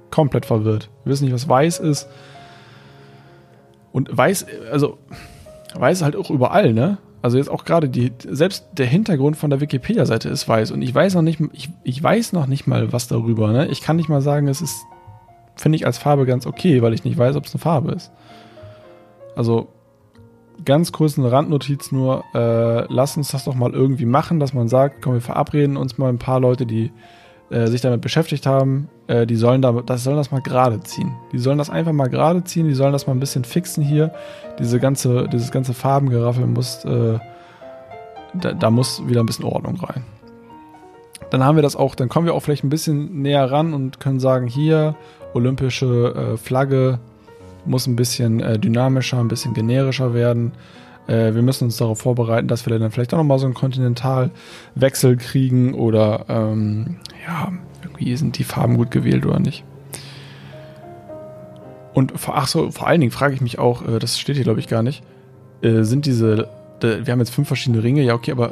[0.09, 0.89] komplett verwirrt.
[1.03, 2.07] Wir wissen nicht, was weiß ist.
[3.91, 4.97] Und weiß, also
[5.75, 6.97] weiß halt auch überall, ne?
[7.21, 10.93] Also jetzt auch gerade die, selbst der Hintergrund von der Wikipedia-Seite ist weiß und ich
[10.93, 13.67] weiß noch nicht, ich, ich weiß noch nicht mal was darüber, ne?
[13.67, 14.83] Ich kann nicht mal sagen, es ist,
[15.55, 18.11] finde ich als Farbe ganz okay, weil ich nicht weiß, ob es eine Farbe ist.
[19.35, 19.67] Also
[20.65, 24.67] ganz kurz eine Randnotiz nur, äh, lass uns das doch mal irgendwie machen, dass man
[24.67, 26.91] sagt, komm, wir verabreden uns mal ein paar Leute, die
[27.51, 31.11] äh, sich damit beschäftigt haben, äh, die sollen, da, das, sollen das mal gerade ziehen.
[31.31, 34.13] Die sollen das einfach mal gerade ziehen, die sollen das mal ein bisschen fixen hier.
[34.59, 37.19] Diese ganze, dieses ganze Farbengeraffel muss, äh,
[38.33, 40.03] da, da muss wieder ein bisschen Ordnung rein.
[41.29, 43.99] Dann haben wir das auch, dann kommen wir auch vielleicht ein bisschen näher ran und
[43.99, 44.95] können sagen, hier,
[45.33, 46.99] olympische äh, Flagge
[47.65, 50.51] muss ein bisschen äh, dynamischer, ein bisschen generischer werden.
[51.07, 55.17] Äh, wir müssen uns darauf vorbereiten, dass wir dann vielleicht auch nochmal so einen Kontinentalwechsel
[55.17, 57.51] kriegen oder ähm, ja,
[57.83, 59.63] irgendwie sind die Farben gut gewählt oder nicht.
[61.93, 64.59] Und ach so, vor allen Dingen frage ich mich auch, äh, das steht hier glaube
[64.59, 65.03] ich gar nicht,
[65.61, 66.49] äh, sind diese,
[66.81, 68.51] wir haben jetzt fünf verschiedene Ringe, ja okay, aber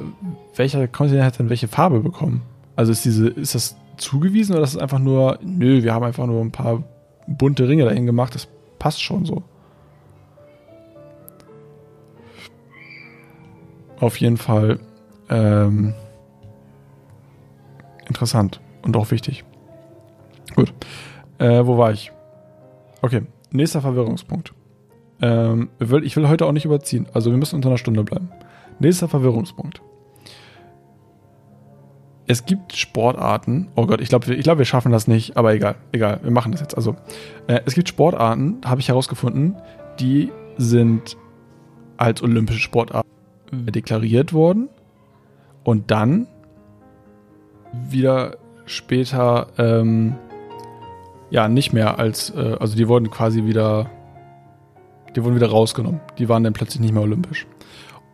[0.56, 2.42] welcher Kontinent hat denn welche Farbe bekommen?
[2.76, 6.26] Also ist diese, ist das zugewiesen oder ist es einfach nur, nö, wir haben einfach
[6.26, 6.84] nur ein paar
[7.28, 8.48] bunte Ringe dahin gemacht, das
[8.78, 9.44] passt schon so.
[14.00, 14.80] Auf jeden Fall
[15.30, 15.94] ähm,
[18.08, 19.44] interessant und auch wichtig.
[20.56, 20.74] Gut.
[21.38, 22.12] Äh, wo war ich?
[23.02, 24.54] Okay, nächster Verwirrungspunkt.
[25.22, 28.30] Ähm, ich will heute auch nicht überziehen, also wir müssen unter einer Stunde bleiben.
[28.80, 29.82] Nächster Verwirrungspunkt.
[32.26, 35.76] Es gibt Sportarten, oh Gott, ich glaube, ich glaub, wir schaffen das nicht, aber egal,
[35.92, 36.76] egal, wir machen das jetzt.
[36.76, 36.96] Also,
[37.48, 39.56] äh, es gibt Sportarten, habe ich herausgefunden,
[40.00, 41.18] die sind
[41.98, 43.10] als olympische Sportarten
[43.52, 44.70] deklariert worden
[45.64, 46.28] und dann
[47.90, 50.16] wieder später ähm,
[51.30, 53.90] ja nicht mehr als, äh, also die wurden quasi wieder,
[55.16, 56.02] die wurden wieder rausgenommen.
[56.18, 57.48] Die waren dann plötzlich nicht mehr olympisch.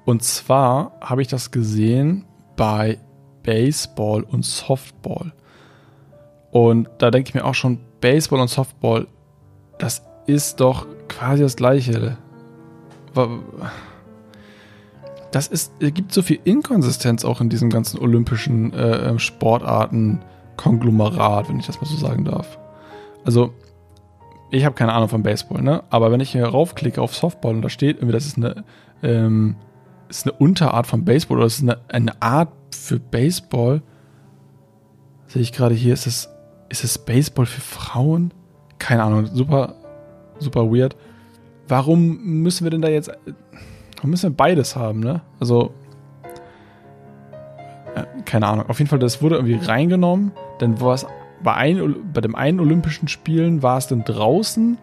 [0.06, 2.26] Und zwar habe ich das gesehen
[2.56, 3.00] bei
[3.44, 5.34] Baseball und Softball.
[6.52, 9.08] Und da denke ich mir auch schon, Baseball und Softball,
[9.78, 12.18] das ist doch quasi das gleiche.
[15.36, 20.22] Das ist, es gibt so viel Inkonsistenz auch in diesem ganzen olympischen äh, Sportarten.
[20.56, 22.58] Konglomerat, wenn ich das mal so sagen darf.
[23.26, 23.54] Also,
[24.50, 25.84] ich habe keine Ahnung von Baseball, ne?
[25.90, 28.64] Aber wenn ich hier raufklicke auf Softball und da steht irgendwie, das ist eine,
[29.04, 29.58] ähm,
[30.08, 33.82] ist eine Unterart von Baseball oder das ist eine, eine Art für Baseball,
[35.28, 36.30] sehe ich gerade hier, ist es,
[36.70, 38.34] ist es Baseball für Frauen?
[38.80, 39.76] Keine Ahnung, super,
[40.40, 40.96] super weird.
[41.68, 43.12] Warum müssen wir denn da jetzt,
[43.98, 45.22] warum müssen wir beides haben, ne?
[45.40, 45.74] Also,
[48.26, 48.70] keine Ahnung.
[48.70, 50.32] Auf jeden Fall, das wurde irgendwie reingenommen.
[50.60, 51.06] Dann war es
[51.44, 54.78] bei, ein, bei dem einen Olympischen Spielen war es dann draußen.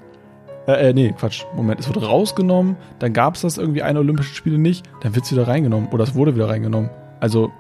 [0.67, 1.45] Äh, äh, nee, Quatsch.
[1.55, 1.81] Moment.
[1.81, 2.77] Es wurde rausgenommen.
[2.99, 4.89] Dann gab es das irgendwie eine Olympische Spiele nicht.
[5.01, 5.89] Dann wird es wieder reingenommen.
[5.91, 6.91] Oder es wurde wieder reingenommen.
[7.21, 7.51] Also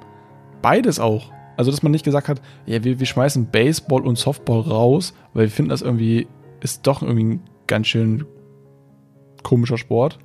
[0.62, 1.30] beides auch.
[1.56, 5.44] Also, dass man nicht gesagt hat, ja, wir, wir schmeißen Baseball und Softball raus, weil
[5.44, 6.26] wir finden das irgendwie,
[6.60, 8.24] ist doch irgendwie ein ganz schön
[9.42, 10.18] komischer Sport.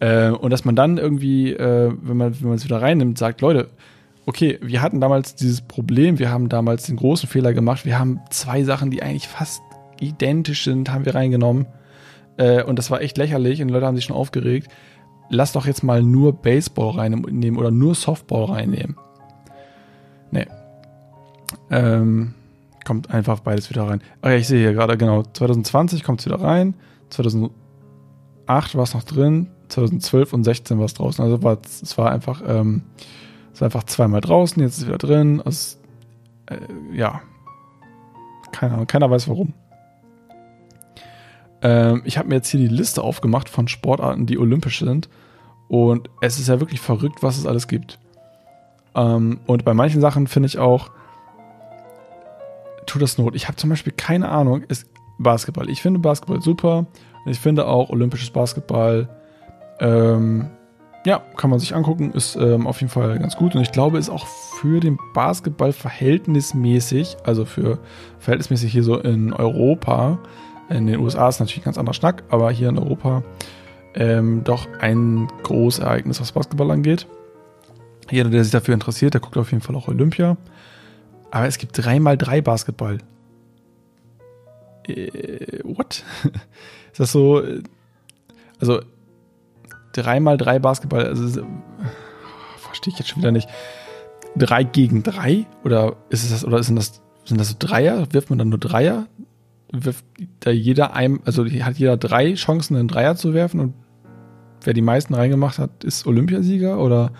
[0.00, 3.70] Äh, und dass man dann irgendwie, äh, wenn man es wieder reinnimmt, sagt, Leute,
[4.26, 8.20] okay, wir hatten damals dieses Problem, wir haben damals den großen Fehler gemacht, wir haben
[8.30, 9.62] zwei Sachen, die eigentlich fast
[10.00, 11.66] identisch sind, haben wir reingenommen.
[12.36, 14.68] Äh, und das war echt lächerlich und die Leute haben sich schon aufgeregt.
[15.30, 18.96] Lass doch jetzt mal nur Baseball reinnehmen oder nur Softball reinnehmen.
[20.30, 20.46] Nee.
[21.70, 22.34] Ähm,
[22.84, 24.02] kommt einfach beides wieder rein.
[24.22, 26.74] Ach ja, ich sehe hier gerade, genau, 2020 kommt es wieder rein,
[27.10, 27.50] 2008
[28.46, 31.24] war es noch drin, 2012 und 16 war es draußen.
[31.24, 32.82] Also war, es war einfach ähm,
[33.56, 35.40] ist einfach zweimal draußen, jetzt ist es wieder drin.
[35.42, 35.78] Also,
[36.46, 36.58] äh,
[36.92, 37.22] ja.
[38.52, 39.54] Keine Ahnung, keiner weiß warum.
[41.62, 45.08] Ähm, ich habe mir jetzt hier die Liste aufgemacht von Sportarten, die olympisch sind.
[45.68, 47.98] Und es ist ja wirklich verrückt, was es alles gibt.
[48.94, 50.90] Ähm, und bei manchen Sachen finde ich auch,
[52.84, 53.34] tut das Not.
[53.34, 54.86] Ich habe zum Beispiel keine Ahnung, ist
[55.18, 55.70] Basketball.
[55.70, 56.86] Ich finde Basketball super.
[57.24, 59.08] Ich finde auch olympisches Basketball
[59.80, 60.50] ähm,
[61.04, 63.98] ja, kann man sich angucken, ist ähm, auf jeden Fall ganz gut und ich glaube,
[63.98, 67.78] ist auch für den Basketball verhältnismäßig, also für
[68.18, 70.18] verhältnismäßig hier so in Europa,
[70.68, 73.22] In den USA ist natürlich ein ganz anderer Schnack, aber hier in Europa
[73.94, 77.06] ähm, doch ein großes Ereignis, was Basketball angeht.
[78.10, 80.36] Jeder, der sich dafür interessiert, der guckt auf jeden Fall auch Olympia.
[81.30, 82.98] Aber es gibt 3x3 Basketball.
[84.86, 86.04] Äh, what?
[86.92, 87.42] ist das so?
[88.60, 88.80] Also
[90.02, 91.42] 3x3 Basketball, also
[92.58, 93.48] verstehe ich jetzt schon wieder nicht.
[94.36, 95.46] 3 gegen 3?
[95.64, 98.06] Oder ist es das, oder sind das, sind das so Dreier?
[98.12, 99.06] Wirft man dann nur Dreier?
[99.72, 100.04] Wirft
[100.40, 103.74] da jeder ein, also hat jeder drei Chancen, einen Dreier zu werfen und
[104.62, 106.78] wer die meisten reingemacht hat, ist Olympiasieger?
[106.78, 107.12] Oder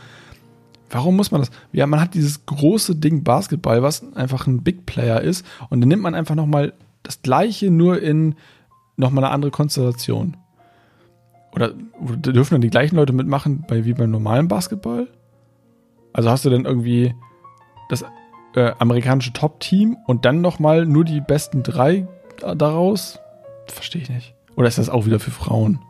[0.91, 1.51] warum muss man das?
[1.73, 5.89] Ja, man hat dieses große Ding Basketball, was einfach ein Big Player ist und dann
[5.89, 6.73] nimmt man einfach nochmal
[7.03, 8.35] das gleiche, nur in
[8.97, 10.37] nochmal eine andere Konstellation.
[11.57, 15.09] Oder, dürfen dann die gleichen Leute mitmachen bei, wie beim normalen Basketball?
[16.13, 17.15] Also hast du dann irgendwie
[17.89, 18.05] das
[18.55, 22.07] äh, amerikanische Top-Team und dann nochmal nur die besten drei
[22.57, 23.19] daraus?
[23.67, 24.35] Verstehe ich nicht.
[24.55, 25.81] Oder ist das auch wieder für Frauen?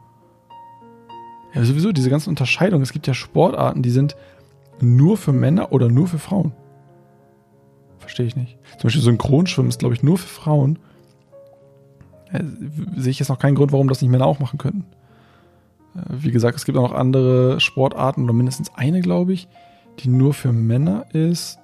[1.53, 2.83] Ja, sowieso diese ganzen Unterscheidungen.
[2.83, 4.17] Es gibt ja Sportarten, die sind
[4.81, 6.53] nur für Männer oder nur für Frauen.
[7.99, 8.57] Verstehe ich nicht.
[8.79, 10.79] Zum Beispiel Synchronschwimmen ist, glaube ich, nur für Frauen.
[12.33, 12.41] Ja,
[12.97, 14.85] sehe ich jetzt noch keinen Grund, warum das nicht Männer auch machen könnten.
[16.09, 19.49] Wie gesagt, es gibt auch noch andere Sportarten, oder mindestens eine, glaube ich,
[19.99, 21.59] die nur für Männer ist.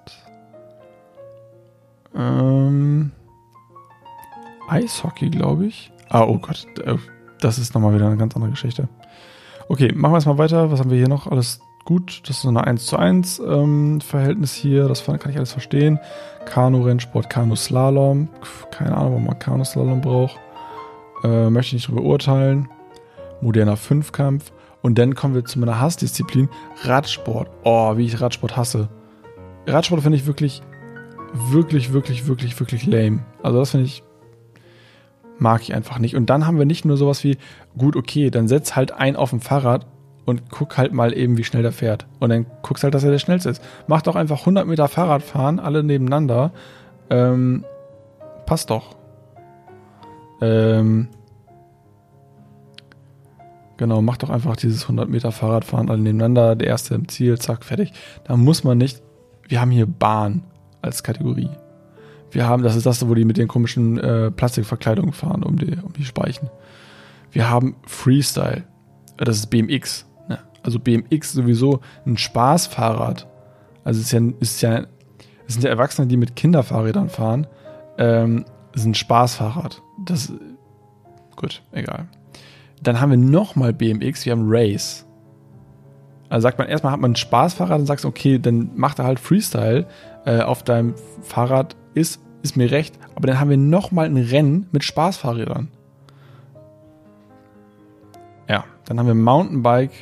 [2.15, 3.13] Ähm,
[4.69, 5.93] Eishockey, glaube ich.
[6.09, 6.97] Ah, oh Gott, äh,
[7.41, 8.89] das ist nochmal wieder eine ganz andere Geschichte.
[9.69, 10.71] Okay, machen wir jetzt mal weiter.
[10.71, 11.27] Was haben wir hier noch?
[11.27, 12.21] Alles gut.
[12.25, 14.89] Das ist so eine 1 zu 1 ähm, Verhältnis hier.
[14.89, 15.99] Das kann ich alles verstehen.
[16.45, 18.29] Kanu-Rennsport, Kanu-Slalom.
[18.71, 20.39] Keine Ahnung, warum man Kanu-Slalom braucht.
[21.25, 22.69] Äh, möchte ich nicht darüber urteilen.
[23.43, 24.53] Moderner Fünfkampf.
[24.81, 26.49] Und dann kommen wir zu meiner Hassdisziplin,
[26.83, 27.49] Radsport.
[27.65, 28.89] Oh, wie ich Radsport hasse.
[29.67, 30.63] Radsport finde ich wirklich,
[31.35, 33.21] wirklich, wirklich, wirklich, wirklich lame.
[33.43, 34.03] Also das finde ich,
[35.39, 36.17] mag ich einfach nicht.
[36.17, 37.39] Und dann haben wir nicht nur sowas wie,
[37.77, 39.87] gut, okay, dann setz halt ein auf dem Fahrrad
[40.25, 42.07] und guck halt mal eben, wie schnell der fährt.
[42.21, 43.63] Und dann guckst halt, dass er der schnellste ist.
[43.87, 46.53] Mach doch einfach 100 Meter Fahrrad fahren, alle nebeneinander.
[47.11, 47.65] Ähm,
[48.47, 48.97] passt doch.
[50.41, 51.09] Ähm,
[53.83, 57.65] Genau, mach doch einfach dieses 100 Meter Fahrradfahren alle nebeneinander, der erste im Ziel, zack,
[57.65, 57.93] fertig.
[58.23, 59.03] Da muss man nicht,
[59.49, 60.45] wir haben hier Bahn
[60.83, 61.51] als Kategorie.
[62.31, 65.77] Wir haben, das ist das, wo die mit den komischen äh, Plastikverkleidungen fahren, um die,
[65.83, 66.49] um die Speichen.
[67.33, 68.63] Wir haben Freestyle,
[69.17, 70.07] das ist BMX.
[70.29, 70.39] Ne?
[70.63, 73.27] Also BMX sowieso ein Spaßfahrrad.
[73.83, 74.87] Also es ist ja, ist ja,
[75.49, 77.49] es sind ja Erwachsene, die mit Kinderfahrrädern fahren.
[77.99, 79.83] Ähm, es ist ein Spaßfahrrad.
[80.05, 80.33] Das,
[81.35, 82.07] gut, egal.
[82.83, 85.07] Dann haben wir nochmal BMX, wir haben Race.
[86.29, 89.21] Also sagt man, erstmal hat man ein Spaßfahrrad und sagst, okay, dann macht er halt
[89.21, 89.87] Freestyle
[90.25, 92.99] äh, auf deinem Fahrrad, ist, ist mir recht.
[93.15, 95.69] Aber dann haben wir nochmal ein Rennen mit Spaßfahrrädern.
[98.49, 99.93] Ja, dann haben wir Mountainbike.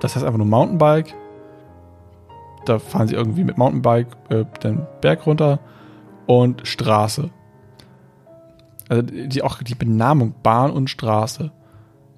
[0.00, 1.14] Das heißt einfach nur Mountainbike.
[2.64, 5.60] Da fahren sie irgendwie mit Mountainbike äh, den Berg runter.
[6.26, 7.30] Und Straße.
[8.88, 11.52] Also die, auch die Benamung Bahn und Straße.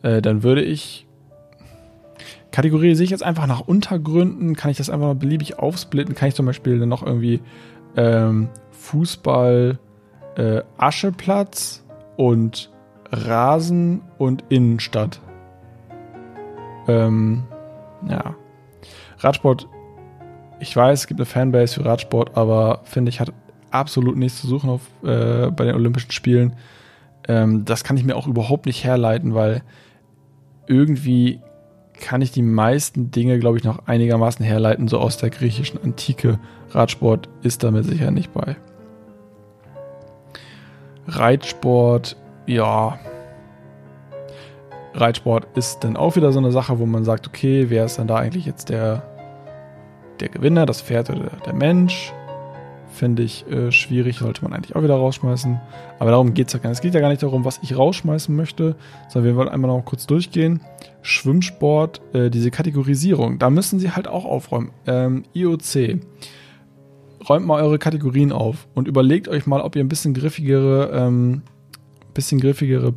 [0.03, 1.07] Äh, dann würde ich.
[2.51, 6.35] Kategorisiere ich jetzt einfach nach Untergründen, kann ich das einfach mal beliebig aufsplitten, kann ich
[6.35, 7.43] zum Beispiel dann noch irgendwie
[7.95, 9.79] ähm, Fußball,
[10.37, 11.85] äh, Ascheplatz
[12.17, 12.71] und
[13.13, 15.21] Rasen und Innenstadt.
[16.89, 17.45] Ähm,
[18.09, 18.35] ja.
[19.19, 19.69] Radsport,
[20.61, 23.33] ich weiß, es gibt eine Fanbase für Radsport, aber finde ich, hat
[23.71, 26.55] absolut nichts zu suchen auf, äh, bei den Olympischen Spielen.
[27.27, 29.63] Ähm, das kann ich mir auch überhaupt nicht herleiten, weil
[30.67, 31.41] irgendwie
[32.01, 36.39] kann ich die meisten Dinge, glaube ich, noch einigermaßen herleiten, so aus der griechischen Antike.
[36.71, 38.57] Radsport ist damit sicher nicht bei.
[41.07, 42.17] Reitsport,
[42.47, 42.99] ja.
[44.95, 48.09] Reitsport ist dann auch wieder so eine Sache, wo man sagt, okay, wer ist dann
[48.09, 49.03] da eigentlich jetzt der,
[50.21, 52.13] der Gewinner, das Pferd oder der Mensch?
[52.99, 55.59] Finde ich äh, schwierig, sollte man eigentlich auch wieder rausschmeißen.
[55.99, 56.79] Aber darum geht es ja gar nicht.
[56.79, 58.77] Es geht ja gar nicht darum, was ich rausschmeißen möchte,
[59.09, 60.61] sondern wir wollen einmal noch kurz durchgehen.
[61.03, 64.73] Schwimmsport, äh, diese Kategorisierung, da müssen Sie halt auch aufräumen.
[64.87, 66.01] Ähm, IOC,
[67.29, 71.43] räumt mal eure Kategorien auf und überlegt euch mal, ob ihr ein bisschen griffigere, ähm,
[72.15, 72.95] bisschen griffigere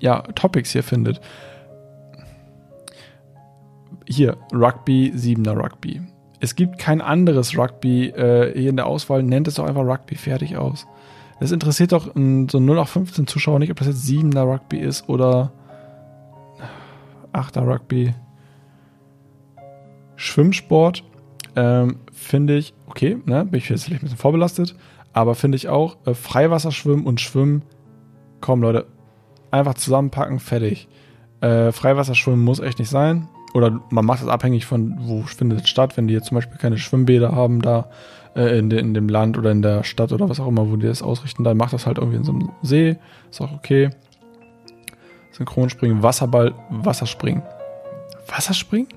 [0.00, 1.20] ja, Topics hier findet.
[4.06, 6.00] Hier, Rugby, 7er Rugby
[6.40, 9.22] es gibt kein anderes Rugby äh, hier in der Auswahl.
[9.22, 10.86] Nennt es doch einfach Rugby fertig aus.
[11.38, 14.78] Es interessiert doch ein, so 0 auf 15 Zuschauer nicht, ob das jetzt 7er Rugby
[14.78, 15.52] ist oder
[17.32, 18.14] 8er Rugby.
[20.16, 21.04] Schwimmsport
[21.56, 24.76] ähm, finde ich, okay, ne, bin ich jetzt vielleicht ein bisschen vorbelastet,
[25.12, 27.62] aber finde ich auch, äh, Freiwasserschwimmen und Schwimmen
[28.40, 28.86] komm Leute,
[29.50, 30.88] einfach zusammenpacken, fertig.
[31.40, 33.28] Äh, Freiwasserschwimmen muss echt nicht sein.
[33.54, 35.96] Oder man macht das abhängig von, wo findet es statt.
[35.96, 37.90] Wenn die jetzt zum Beispiel keine Schwimmbäder haben da
[38.36, 40.76] äh, in, de, in dem Land oder in der Stadt oder was auch immer, wo
[40.76, 42.96] die das ausrichten, dann macht das halt irgendwie in so einem See.
[43.30, 43.90] Ist auch okay.
[45.32, 47.42] Synchronspringen, Wasserball, Wasserspringen.
[48.28, 48.88] Wasserspringen?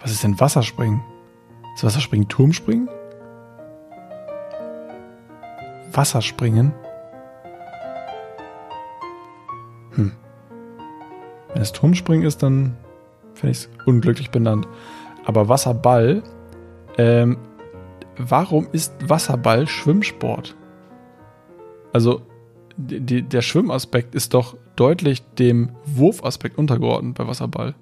[0.00, 1.02] Was ist denn Wasserspringen?
[1.74, 2.88] Ist Wasserspringen Turmspringen?
[5.92, 6.72] Wasserspringen?
[9.92, 10.12] Hm.
[11.52, 12.76] Wenn es Turmspringen ist, dann
[13.34, 14.66] finde ich es unglücklich benannt.
[15.24, 16.22] Aber Wasserball,
[16.98, 17.38] ähm,
[18.16, 20.56] warum ist Wasserball Schwimmsport?
[21.92, 22.22] Also,
[22.76, 27.74] die, der Schwimmaspekt ist doch deutlich dem Wurfaspekt untergeordnet bei Wasserball.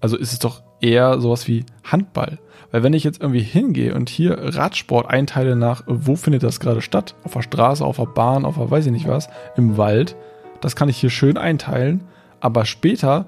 [0.00, 2.38] Also ist es doch eher sowas wie Handball.
[2.70, 6.82] Weil wenn ich jetzt irgendwie hingehe und hier Radsport einteile nach, wo findet das gerade
[6.82, 7.14] statt?
[7.22, 10.16] Auf der Straße, auf der Bahn, auf der weiß ich nicht was, im Wald,
[10.60, 12.04] das kann ich hier schön einteilen.
[12.42, 13.26] Aber später,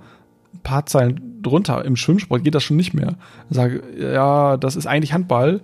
[0.52, 3.14] ein paar Zeilen drunter, im Schwimmsport geht das schon nicht mehr.
[3.48, 5.60] Sage, ja, das ist eigentlich Handball.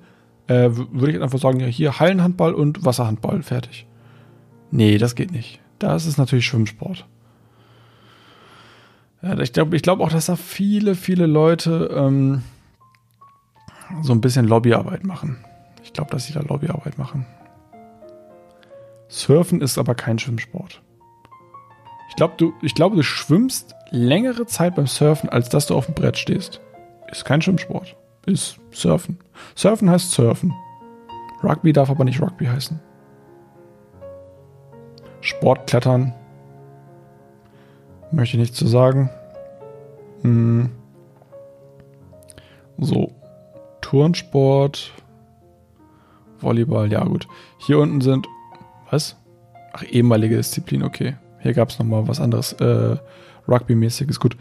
[0.46, 3.88] Äh, würde ich einfach sagen, ja, hier Hallenhandball und Wasserhandball, fertig.
[4.70, 5.59] Nee, das geht nicht.
[5.80, 7.07] Das ist natürlich Schwimmsport.
[9.40, 12.42] Ich glaube ich glaub auch, dass da viele, viele Leute ähm,
[14.01, 15.44] so ein bisschen Lobbyarbeit machen.
[15.82, 17.26] Ich glaube, dass sie da Lobbyarbeit machen.
[19.09, 20.82] Surfen ist aber kein Schwimmsport.
[22.11, 25.95] Ich glaube, du, ich du schwimmst längere Zeit beim Surfen, als dass du auf dem
[25.95, 26.61] Brett stehst.
[27.11, 27.97] Ist kein Schwimmsport.
[28.27, 29.19] Ist Surfen.
[29.55, 30.53] Surfen heißt Surfen.
[31.43, 32.79] Rugby darf aber nicht Rugby heißen.
[35.21, 36.15] Sportklettern.
[38.11, 39.09] Möchte ich nichts zu sagen.
[40.23, 40.71] Hm.
[42.79, 43.13] So.
[43.81, 44.93] Turnsport.
[46.41, 47.29] Volleyball, ja gut.
[47.59, 48.27] Hier unten sind.
[48.91, 49.17] Was?
[49.73, 51.17] Ach, ehemalige Disziplin, okay.
[51.41, 52.53] Hier gab es nochmal was anderes.
[52.55, 52.97] Äh,
[53.49, 54.36] Rugby-mäßiges, gut.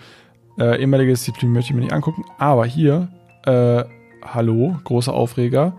[0.58, 2.26] Äh, ehemalige Disziplin möchte ich mir nicht angucken.
[2.38, 3.08] Aber hier,
[3.46, 3.84] äh,
[4.24, 5.74] hallo, großer Aufreger.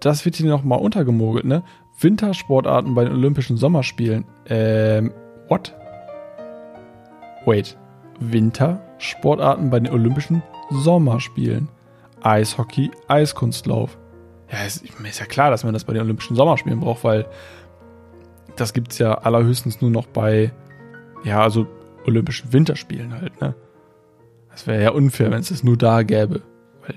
[0.00, 1.62] Das wird hier nochmal untergemogelt, ne?
[2.00, 4.24] Wintersportarten bei den Olympischen Sommerspielen.
[4.46, 5.12] Ähm,
[5.48, 5.74] what?
[7.46, 7.76] Wait.
[8.20, 11.68] Wintersportarten bei den Olympischen Sommerspielen.
[12.22, 13.98] Eishockey, Eiskunstlauf.
[14.50, 17.26] Ja, ist, ist ja klar, dass man das bei den Olympischen Sommerspielen braucht, weil
[18.56, 20.52] das gibt es ja allerhöchstens nur noch bei,
[21.24, 21.66] ja, also
[22.06, 23.54] Olympischen Winterspielen halt, ne?
[24.50, 26.42] Das wäre ja unfair, wenn es das nur da gäbe.
[26.86, 26.94] Weil,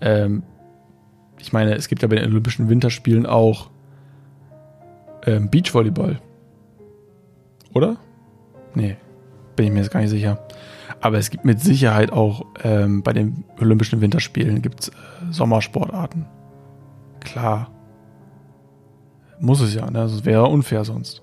[0.00, 0.42] ähm,
[1.38, 3.70] ich meine, es gibt ja bei den Olympischen Winterspielen auch
[5.24, 6.20] ähm, Beachvolleyball.
[7.74, 7.96] Oder?
[8.74, 8.96] Nee,
[9.54, 10.44] bin ich mir jetzt gar nicht sicher.
[11.00, 14.92] Aber es gibt mit Sicherheit auch ähm, bei den Olympischen Winterspielen gibt's, äh,
[15.30, 16.26] Sommersportarten.
[17.20, 17.70] Klar.
[19.40, 20.00] Muss es ja, ne?
[20.00, 21.22] Das wäre unfair sonst.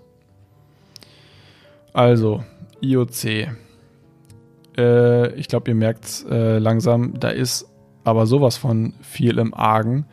[1.94, 2.44] Also,
[2.82, 3.50] IOC.
[4.78, 7.68] Äh, ich glaube, ihr merkt es äh, langsam, da ist
[8.04, 10.06] aber sowas von viel im Argen.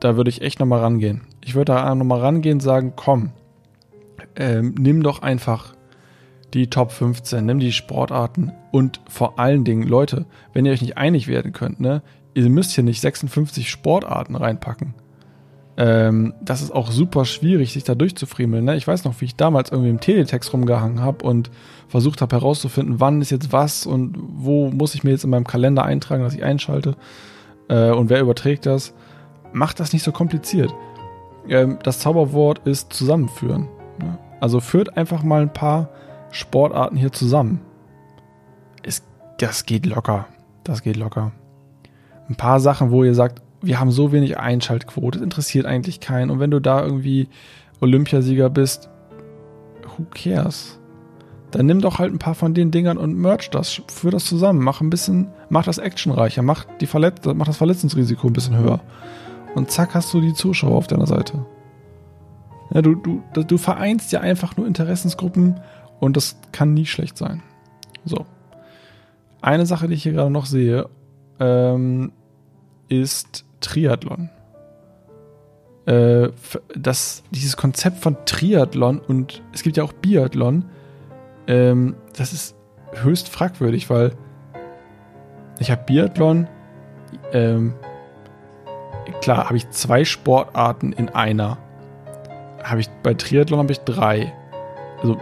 [0.00, 1.22] Da würde ich echt nochmal rangehen.
[1.42, 3.30] Ich würde da nochmal rangehen und sagen, komm,
[4.36, 5.74] ähm, nimm doch einfach
[6.52, 10.96] die Top 15, nimm die Sportarten und vor allen Dingen, Leute, wenn ihr euch nicht
[10.96, 12.02] einig werden könnt, ne,
[12.34, 14.94] ihr müsst hier nicht 56 Sportarten reinpacken.
[15.76, 18.64] Ähm, das ist auch super schwierig, sich da durchzufriemeln.
[18.64, 18.76] Ne?
[18.76, 21.50] Ich weiß noch, wie ich damals irgendwie im Teletext rumgehangen habe und
[21.88, 25.46] versucht habe herauszufinden, wann ist jetzt was und wo muss ich mir jetzt in meinem
[25.46, 26.96] Kalender eintragen, dass ich einschalte
[27.68, 28.94] äh, und wer überträgt das.
[29.52, 30.72] Macht das nicht so kompliziert.
[31.48, 33.68] Ähm, das Zauberwort ist zusammenführen.
[33.98, 34.18] Ne?
[34.40, 35.88] Also führt einfach mal ein paar
[36.30, 37.60] Sportarten hier zusammen.
[38.82, 39.02] Es,
[39.38, 40.26] das geht locker.
[40.62, 41.32] Das geht locker.
[42.28, 46.30] Ein paar Sachen, wo ihr sagt, wir haben so wenig Einschaltquote, das interessiert eigentlich keinen.
[46.30, 47.28] Und wenn du da irgendwie
[47.80, 48.88] Olympiasieger bist,
[49.96, 50.78] who cares?
[51.50, 54.60] Dann nimm doch halt ein paar von den Dingern und merch das, führ das zusammen,
[54.60, 58.80] mach ein bisschen, mach das actionreicher, mach, die Verletz mach das Verletzungsrisiko ein bisschen höher.
[59.54, 61.46] Und zack, hast du die Zuschauer auf deiner Seite.
[62.72, 65.60] Ja, du, du, du vereinst ja einfach nur Interessensgruppen
[66.00, 67.42] und das kann nie schlecht sein.
[68.04, 68.26] So.
[69.40, 70.88] Eine Sache, die ich hier gerade noch sehe,
[71.38, 72.10] ähm,
[72.88, 74.28] ist Triathlon.
[75.86, 76.28] Äh,
[76.76, 80.66] das, dieses Konzept von Triathlon und es gibt ja auch Biathlon,
[81.46, 82.54] ähm, das ist
[82.92, 84.12] höchst fragwürdig, weil
[85.58, 86.46] ich habe Biathlon,
[87.32, 87.74] ähm,
[89.20, 91.58] klar, habe ich zwei Sportarten in einer.
[92.62, 94.32] Habe ich bei Triathlon habe ich drei.
[95.00, 95.18] Also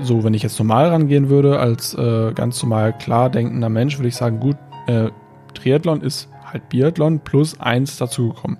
[0.00, 4.08] so, wenn ich jetzt normal rangehen würde, als äh, ganz normal klar denkender Mensch, würde
[4.08, 5.10] ich sagen, gut, äh,
[5.54, 8.58] Triathlon ist halt Biathlon plus eins dazugekommen.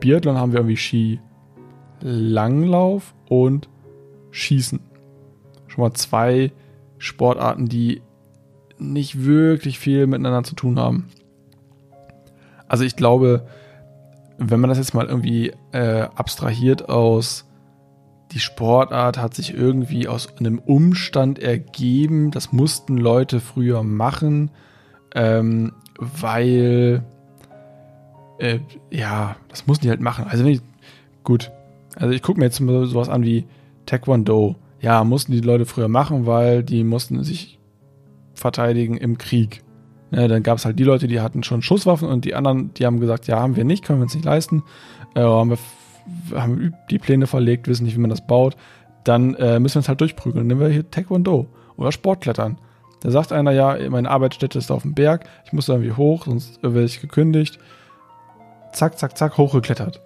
[0.00, 1.20] Biathlon haben wir irgendwie Ski,
[2.00, 3.68] Langlauf und
[4.30, 4.80] Schießen.
[5.66, 6.52] Schon mal zwei
[6.98, 8.02] Sportarten, die
[8.78, 11.08] nicht wirklich viel miteinander zu tun haben.
[12.68, 13.46] Also ich glaube,
[14.38, 17.46] wenn man das jetzt mal irgendwie äh, abstrahiert aus
[18.32, 24.50] die Sportart hat sich irgendwie aus einem Umstand ergeben, das mussten Leute früher machen,
[25.14, 27.04] ähm, weil
[28.38, 28.60] äh,
[28.90, 30.26] ja, das mussten die halt machen.
[30.28, 30.60] Also ich,
[31.24, 31.50] gut,
[31.96, 33.44] also ich gucke mir jetzt mal sowas an wie
[33.86, 34.56] Taekwondo.
[34.80, 37.58] Ja, mussten die Leute früher machen, weil die mussten sich
[38.34, 39.62] verteidigen im Krieg.
[40.10, 42.86] Ja, dann gab es halt die Leute, die hatten schon Schusswaffen und die anderen, die
[42.86, 44.62] haben gesagt, ja, haben wir nicht, können wir uns nicht leisten.
[45.14, 45.58] Äh, haben wir
[46.34, 48.56] haben die Pläne verlegt, wissen nicht, wie man das baut.
[49.04, 50.46] Dann äh, müssen wir uns halt durchprügeln.
[50.46, 52.58] Nehmen wir hier Taekwondo oder Sportklettern.
[53.00, 56.24] Da sagt einer, ja, meine Arbeitsstätte ist auf dem Berg, ich muss da irgendwie hoch,
[56.24, 57.58] sonst werde ich gekündigt.
[58.76, 60.02] Zack, zack, zack, hochgeklettert.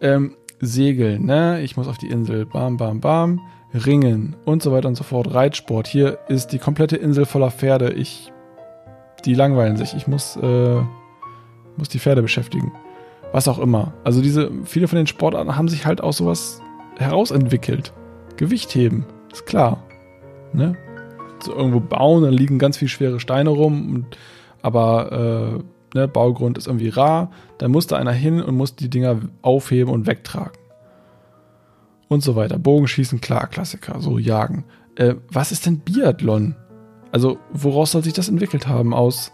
[0.00, 1.60] Ähm, Segeln, ne?
[1.62, 3.40] Ich muss auf die Insel, bam, bam, bam.
[3.74, 5.34] Ringen und so weiter und so fort.
[5.34, 5.88] Reitsport.
[5.88, 7.92] Hier ist die komplette Insel voller Pferde.
[7.92, 8.32] Ich
[9.24, 9.94] die langweilen sich.
[9.94, 10.80] Ich muss, äh,
[11.76, 12.70] muss die Pferde beschäftigen.
[13.32, 13.94] Was auch immer.
[14.04, 16.62] Also diese, viele von den Sportarten haben sich halt auch sowas
[16.98, 17.92] herausentwickelt.
[18.36, 19.82] Gewicht heben, ist klar.
[20.52, 20.76] Ne?
[21.40, 24.18] So irgendwo bauen, dann liegen ganz viele schwere Steine rum, und,
[24.62, 27.30] aber äh, ne, Baugrund ist irgendwie rar.
[27.58, 30.58] Dann muss da einer hin und muss die Dinger aufheben und wegtragen.
[32.08, 32.58] Und so weiter.
[32.58, 34.64] Bogenschießen, klar, Klassiker, so jagen.
[34.96, 36.56] Äh, was ist denn Biathlon?
[37.12, 38.94] Also, woraus soll sich das entwickelt haben?
[38.94, 39.32] Aus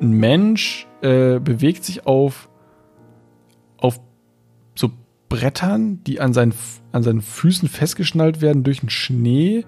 [0.00, 2.48] ein Mensch äh, bewegt sich auf,
[3.78, 4.00] auf
[4.74, 4.90] so
[5.28, 6.54] Brettern, die an seinen,
[6.90, 9.64] an seinen Füßen festgeschnallt werden durch den Schnee,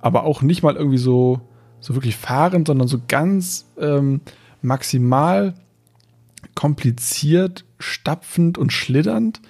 [0.00, 1.40] aber auch nicht mal irgendwie so,
[1.80, 4.20] so wirklich fahrend, sondern so ganz ähm,
[4.62, 5.54] maximal
[6.54, 9.40] kompliziert, stapfend und schlitternd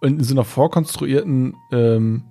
[0.00, 2.24] in so einer vorkonstruierten ähm,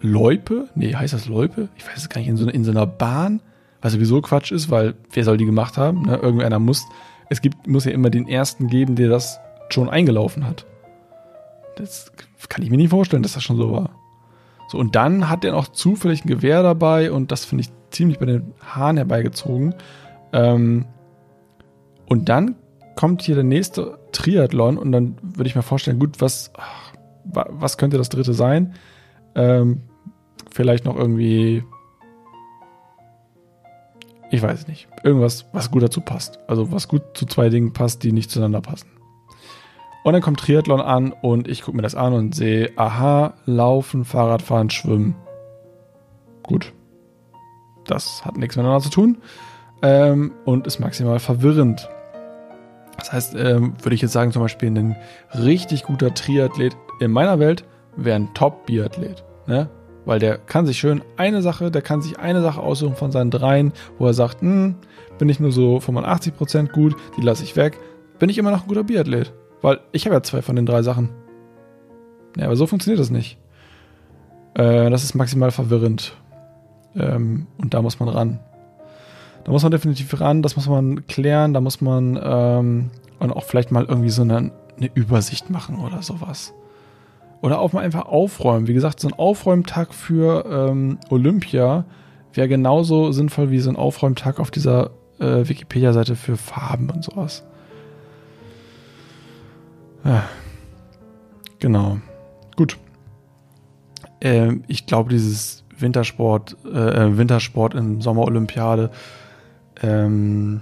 [0.00, 1.68] Loipe, nee, heißt das Loipe?
[1.76, 3.40] Ich weiß es gar nicht, in so, in so einer Bahn,
[3.80, 6.02] was sowieso Quatsch ist, weil wer soll die gemacht haben?
[6.02, 6.16] Ne?
[6.16, 6.84] Irgendeiner muss,
[7.30, 9.38] es gibt, muss ja immer den ersten geben, der das
[9.70, 10.66] schon eingelaufen hat.
[11.76, 12.12] Das
[12.48, 13.90] kann ich mir nicht vorstellen, dass das schon so war.
[14.68, 18.18] So, und dann hat er noch zufällig ein Gewehr dabei und das finde ich ziemlich
[18.18, 19.74] bei den Haaren herbeigezogen.
[20.34, 20.84] Ähm,
[22.06, 22.56] und dann
[22.96, 26.52] kommt hier der nächste Triathlon und dann würde ich mir vorstellen, gut, was,
[27.24, 28.74] was könnte das dritte sein?
[29.34, 29.82] Ähm,
[30.50, 31.64] vielleicht noch irgendwie,
[34.30, 36.38] ich weiß nicht, irgendwas, was gut dazu passt.
[36.48, 38.88] Also was gut zu zwei Dingen passt, die nicht zueinander passen.
[40.02, 44.04] Und dann kommt Triathlon an und ich gucke mir das an und sehe, aha, laufen,
[44.04, 45.14] Fahrradfahren, schwimmen.
[46.42, 46.72] Gut.
[47.86, 49.18] Das hat nichts miteinander zu tun
[49.84, 51.90] ähm, und ist maximal verwirrend.
[52.96, 54.96] Das heißt, ähm, würde ich jetzt sagen, zum Beispiel ein
[55.34, 57.64] richtig guter Triathlet in meiner Welt
[57.96, 59.22] wäre ein Top-Biathlet.
[59.46, 59.68] Ne?
[60.06, 63.30] Weil der kann sich schön eine Sache, der kann sich eine Sache aussuchen von seinen
[63.30, 64.76] dreien, wo er sagt, hm,
[65.18, 67.78] bin ich nur so 85% gut, die lasse ich weg,
[68.18, 69.34] bin ich immer noch ein guter Biathlet.
[69.60, 71.10] Weil ich habe ja zwei von den drei Sachen.
[72.38, 73.38] Ja, aber so funktioniert das nicht.
[74.54, 76.16] Äh, das ist maximal verwirrend.
[76.96, 78.40] Ähm, und da muss man ran.
[79.44, 83.44] Da muss man definitiv ran, das muss man klären, da muss man ähm, und auch
[83.44, 86.54] vielleicht mal irgendwie so eine, eine Übersicht machen oder sowas.
[87.42, 88.66] Oder auch mal einfach aufräumen.
[88.68, 91.84] Wie gesagt, so ein Aufräumtag für ähm, Olympia
[92.32, 97.44] wäre genauso sinnvoll wie so ein Aufräumtag auf dieser äh, Wikipedia-Seite für Farben und sowas.
[100.04, 100.24] Ja.
[101.58, 101.98] Genau.
[102.56, 102.78] Gut.
[104.20, 108.90] Ähm, ich glaube, dieses Wintersport, äh, äh, Wintersport in Sommerolympiade,
[109.82, 110.60] ähm,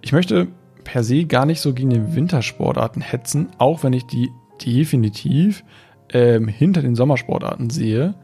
[0.00, 0.48] ich möchte
[0.84, 4.30] per se gar nicht so gegen die Wintersportarten hetzen, auch wenn ich die
[4.64, 5.64] definitiv
[6.12, 8.14] ähm, hinter den Sommersportarten sehe.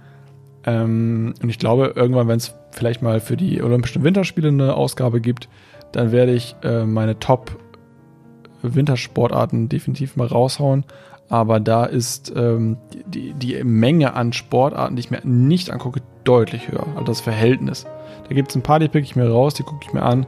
[0.65, 5.21] Ähm, und ich glaube, irgendwann, wenn es vielleicht mal für die Olympischen Winterspiele eine Ausgabe
[5.21, 5.49] gibt,
[5.93, 10.85] dann werde ich äh, meine Top-Wintersportarten definitiv mal raushauen.
[11.29, 16.71] Aber da ist ähm, die, die Menge an Sportarten, die ich mir nicht angucke, deutlich
[16.71, 16.87] höher.
[16.89, 17.87] Also das Verhältnis.
[18.31, 20.25] Da gibt es ein paar, die pick ich mir raus, die gucke ich mir an.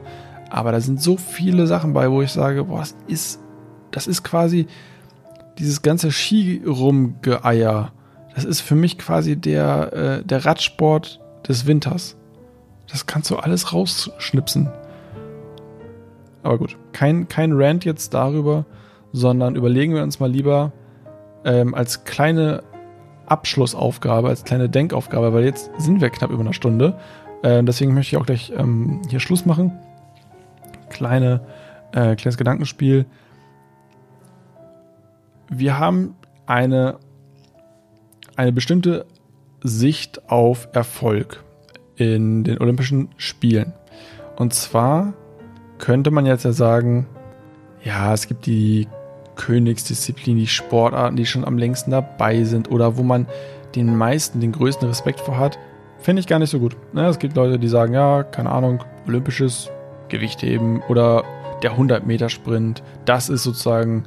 [0.49, 3.39] Aber da sind so viele Sachen bei, wo ich sage, boah, das ist,
[3.91, 4.67] das ist quasi,
[5.57, 7.93] dieses ganze Ski-Rumgeeier,
[8.35, 12.17] das ist für mich quasi der, äh, der Radsport des Winters.
[12.91, 14.69] Das kannst du alles rausschnipsen.
[16.43, 18.65] Aber gut, kein, kein Rant jetzt darüber,
[19.13, 20.73] sondern überlegen wir uns mal lieber
[21.45, 22.63] ähm, als kleine
[23.27, 26.99] Abschlussaufgabe, als kleine Denkaufgabe, weil jetzt sind wir knapp über eine Stunde.
[27.43, 29.71] Äh, deswegen möchte ich auch gleich ähm, hier Schluss machen.
[30.89, 31.41] Kleine,
[31.91, 33.05] äh, kleines Gedankenspiel
[35.59, 36.15] wir haben
[36.45, 36.97] eine,
[38.35, 39.05] eine bestimmte
[39.61, 41.43] Sicht auf Erfolg
[41.95, 43.73] in den Olympischen Spielen.
[44.35, 45.13] Und zwar
[45.77, 47.07] könnte man jetzt ja sagen,
[47.83, 48.87] ja, es gibt die
[49.35, 53.27] Königsdisziplin, die Sportarten, die schon am längsten dabei sind oder wo man
[53.75, 55.57] den meisten, den größten Respekt vor hat,
[56.03, 56.75] finde ich gar nicht so gut.
[56.93, 59.69] Ne, es gibt Leute, die sagen, ja, keine Ahnung, olympisches
[60.09, 61.23] Gewichtheben oder
[61.63, 64.03] der 100 Meter Sprint, das ist sozusagen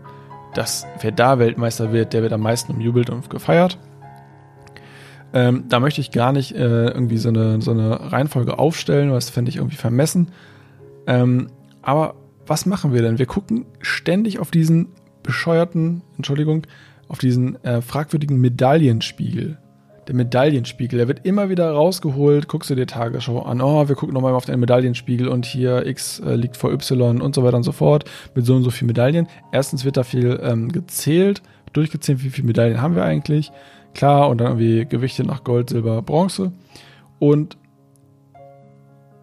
[0.55, 3.79] das, wer da Weltmeister wird, der wird am meisten umjubelt und gefeiert.
[5.33, 9.29] Ähm, da möchte ich gar nicht äh, irgendwie so eine, so eine Reihenfolge aufstellen, was
[9.29, 10.31] fände ich irgendwie vermessen.
[11.07, 11.49] Ähm,
[11.83, 12.15] aber
[12.47, 13.19] was machen wir denn?
[13.19, 14.89] Wir gucken ständig auf diesen
[15.23, 16.67] bescheuerten, Entschuldigung,
[17.09, 19.59] auf diesen äh, fragwürdigen Medaillenspiegel.
[20.07, 22.47] Der Medaillenspiegel, der wird immer wieder rausgeholt.
[22.47, 26.21] Guckst du dir Tagesschau an, oh, wir gucken nochmal auf den Medaillenspiegel und hier X
[26.21, 28.05] äh, liegt vor Y und so weiter und so fort
[28.35, 29.27] mit so und so viel Medaillen.
[29.51, 31.43] Erstens wird da viel ähm, gezählt,
[31.73, 33.51] durchgezählt, wie viele Medaillen haben wir eigentlich.
[33.95, 36.53] Klar, und dann irgendwie Gewichte nach Gold, Silber, Bronze.
[37.19, 37.57] Und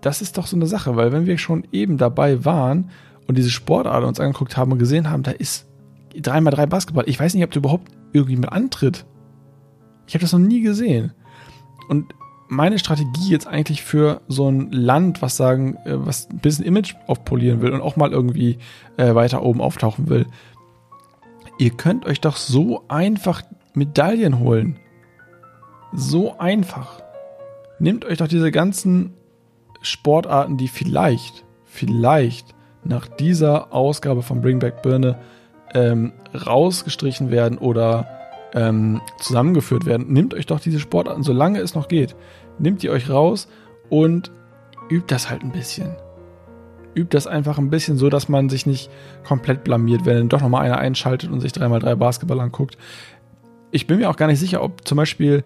[0.02, 2.90] das ist doch so eine Sache, weil wenn wir schon eben dabei waren
[3.28, 5.66] und diese Sportart uns angeguckt haben und gesehen haben, da ist
[6.14, 7.06] 3x3 Basketball.
[7.08, 9.06] Ich weiß nicht, ob der überhaupt irgendwie mit antritt.
[10.08, 11.14] Ich habe das noch nie gesehen.
[11.90, 12.14] Und
[12.48, 16.96] meine Strategie jetzt eigentlich für so ein Land, was sagen, äh, was ein bisschen Image
[17.08, 18.58] aufpolieren will und auch mal irgendwie
[18.98, 20.28] äh, weiter oben auftauchen will.
[21.58, 23.44] Ihr könnt euch doch so einfach
[23.74, 24.80] Medaillen holen.
[25.94, 27.02] So einfach.
[27.80, 29.14] Nehmt euch doch diese ganzen
[29.82, 35.20] Sportarten, die vielleicht, vielleicht nach dieser Ausgabe von Bring Back Birne
[35.74, 38.08] ähm, rausgestrichen werden oder
[38.54, 42.16] ähm, zusammengeführt werden, nehmt euch doch diese Sportarten, solange es noch geht,
[42.60, 43.48] nehmt ihr euch raus
[43.90, 44.32] und
[44.90, 45.96] übt das halt ein bisschen.
[46.96, 48.92] Übt das einfach ein bisschen so, dass man sich nicht
[49.24, 52.78] komplett blamiert, wenn doch nochmal einer einschaltet und sich 3x3 Basketball anguckt.
[53.72, 55.44] Ich bin mir auch gar nicht sicher, ob zum Beispiel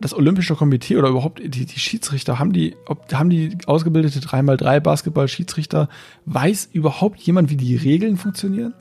[0.00, 4.80] das Olympische Komitee oder überhaupt die, die Schiedsrichter, haben die, ob, haben die ausgebildete 3x3
[4.80, 5.88] Basketball-Schiedsrichter,
[6.24, 8.74] weiß überhaupt jemand, wie die Regeln funktionieren?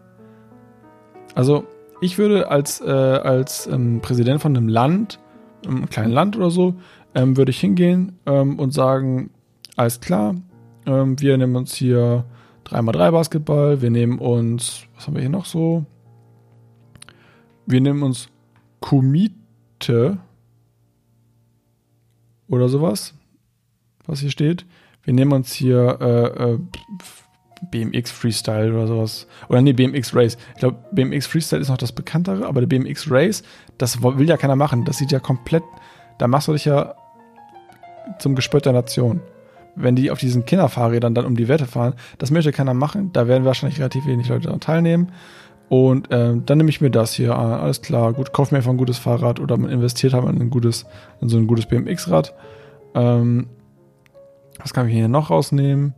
[1.36, 1.66] Also,
[2.02, 5.20] ich würde als, äh, als ähm, Präsident von einem Land,
[5.66, 6.76] einem kleinen Land oder so,
[7.14, 9.30] ähm, würde ich hingehen ähm, und sagen,
[9.76, 10.36] alles klar,
[10.86, 12.26] ähm, wir nehmen uns hier
[12.66, 15.86] 3x3 Basketball, wir nehmen uns, was haben wir hier noch so?
[17.66, 18.30] Wir nehmen uns
[18.80, 20.18] Komite
[22.48, 23.14] oder sowas,
[24.06, 24.66] was hier steht.
[25.04, 26.60] Wir nehmen uns hier äh, äh,
[27.70, 29.28] BMX Freestyle oder sowas.
[29.50, 30.38] Oder nee, BMX Race.
[30.56, 33.44] Ich glaube, BMX Freestyle ist noch das bekanntere, aber der BMX Race,
[33.78, 34.86] das will ja keiner machen.
[34.86, 35.64] Das sieht ja komplett,
[36.18, 36.96] da machst du dich ja
[38.20, 39.22] zum Gespött der Nation.
[39.76, 43.12] Wenn die auf diesen Kinderfahrrädern dann um die Wette fahren, das möchte keiner machen.
[43.14, 45.12] Da werden wahrscheinlich relativ wenig Leute daran teilnehmen.
[45.70, 47.54] Und ähm, dann nehme ich mir das hier an.
[47.54, 50.50] Alles klar, gut, kauf mir einfach ein gutes Fahrrad oder man investiert halt in ein
[50.50, 50.86] gutes,
[51.22, 52.34] in so ein gutes BMX-Rad.
[52.94, 53.48] Ähm,
[54.60, 55.94] was kann ich hier noch rausnehmen?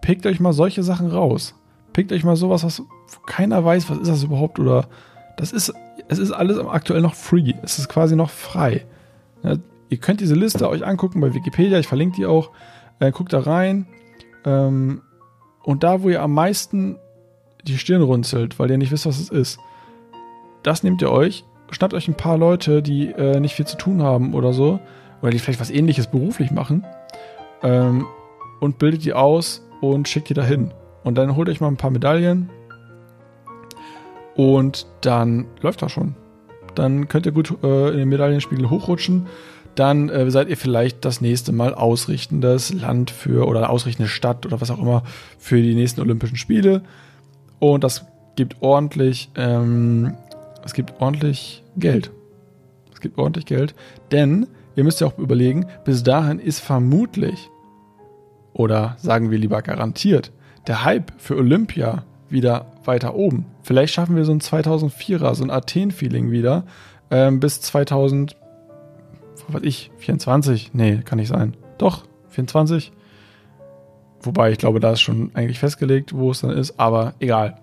[0.00, 1.54] Pickt euch mal solche Sachen raus.
[1.92, 2.82] Pickt euch mal sowas, was
[3.26, 4.86] keiner weiß, was ist das überhaupt oder
[5.36, 5.72] das ist,
[6.08, 7.54] es ist alles aktuell noch free.
[7.62, 8.86] Es ist quasi noch frei.
[9.42, 9.56] Ja,
[9.88, 12.50] ihr könnt diese Liste euch angucken bei Wikipedia, ich verlinke die auch.
[12.98, 13.86] Äh, guckt da rein.
[14.44, 15.02] Ähm,
[15.62, 16.96] und da, wo ihr am meisten
[17.64, 19.58] die Stirn runzelt, weil ihr nicht wisst, was es ist.
[20.62, 24.02] Das nehmt ihr euch, schnappt euch ein paar Leute, die äh, nicht viel zu tun
[24.02, 24.80] haben oder so,
[25.22, 26.86] oder die vielleicht was ähnliches beruflich machen,
[27.62, 28.06] ähm,
[28.60, 30.72] und bildet die aus und schickt die dahin.
[31.04, 32.50] Und dann holt euch mal ein paar Medaillen
[34.36, 36.14] und dann läuft das schon.
[36.74, 39.26] Dann könnt ihr gut äh, in den Medaillenspiegel hochrutschen.
[39.74, 44.60] Dann äh, seid ihr vielleicht das nächste Mal ausrichtendes Land für oder ausrichtende Stadt oder
[44.60, 45.02] was auch immer
[45.38, 46.82] für die nächsten Olympischen Spiele.
[47.58, 50.14] Und das gibt ordentlich, ähm,
[50.64, 52.10] es gibt ordentlich Geld.
[52.92, 53.74] Es gibt ordentlich Geld,
[54.12, 54.46] denn
[54.76, 57.48] ihr müsst ja auch überlegen, bis dahin ist vermutlich,
[58.60, 60.32] oder sagen wir lieber garantiert,
[60.66, 63.46] der Hype für Olympia wieder weiter oben.
[63.62, 66.64] Vielleicht schaffen wir so ein 2004er, so ein Athen-Feeling wieder
[67.10, 68.36] ähm, bis 2000,
[69.48, 70.74] was ich, 24?
[70.74, 71.56] Nee, kann nicht sein.
[71.78, 72.92] Doch, 24?
[74.20, 77.56] Wobei ich glaube, da ist schon eigentlich festgelegt, wo es dann ist, aber egal.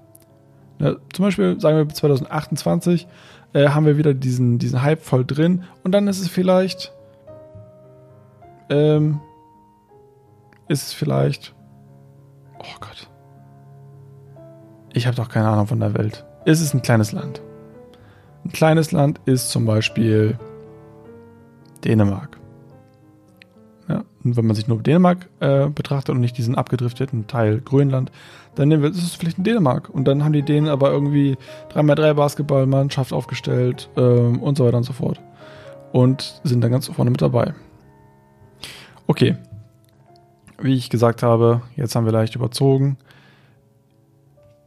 [0.79, 3.07] Ne, zum Beispiel, sagen wir 2028,
[3.53, 6.91] äh, haben wir wieder diesen, diesen Hype voll drin und dann ist es vielleicht.
[8.71, 9.21] Ähm,
[10.67, 11.53] ist es vielleicht.
[12.59, 13.09] Oh Gott.
[14.93, 16.25] Ich habe doch keine Ahnung von der Welt.
[16.45, 17.41] Ist es ein kleines Land?
[18.43, 20.37] Ein kleines Land ist zum Beispiel
[21.83, 22.37] Dänemark.
[23.87, 28.11] Ja, wenn man sich nur Dänemark äh, betrachtet und nicht diesen abgedrifteten Teil Grönland,
[28.55, 29.89] dann nehmen wir, ist vielleicht in Dänemark.
[29.89, 31.37] Und dann haben die Dänen aber irgendwie
[31.73, 35.21] 3x3 Basketballmannschaft aufgestellt ähm, und so weiter und so fort.
[35.91, 37.53] Und sind dann ganz vorne mit dabei.
[39.05, 39.35] Okay.
[40.59, 42.97] Wie ich gesagt habe, jetzt haben wir leicht überzogen.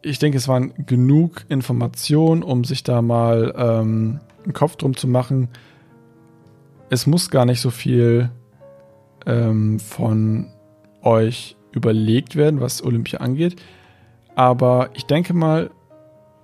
[0.02, 5.08] Ich denke, es waren genug Informationen, um sich da mal ähm, einen Kopf drum zu
[5.08, 5.48] machen.
[6.88, 8.30] Es muss gar nicht so viel
[9.26, 10.46] ähm, von
[11.02, 13.60] euch überlegt werden, was Olympia angeht.
[14.34, 15.70] Aber ich denke mal,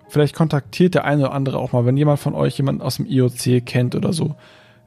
[0.08, 3.06] vielleicht kontaktiert der eine oder andere auch mal, wenn jemand von euch jemanden aus dem
[3.06, 4.34] IOC kennt oder so.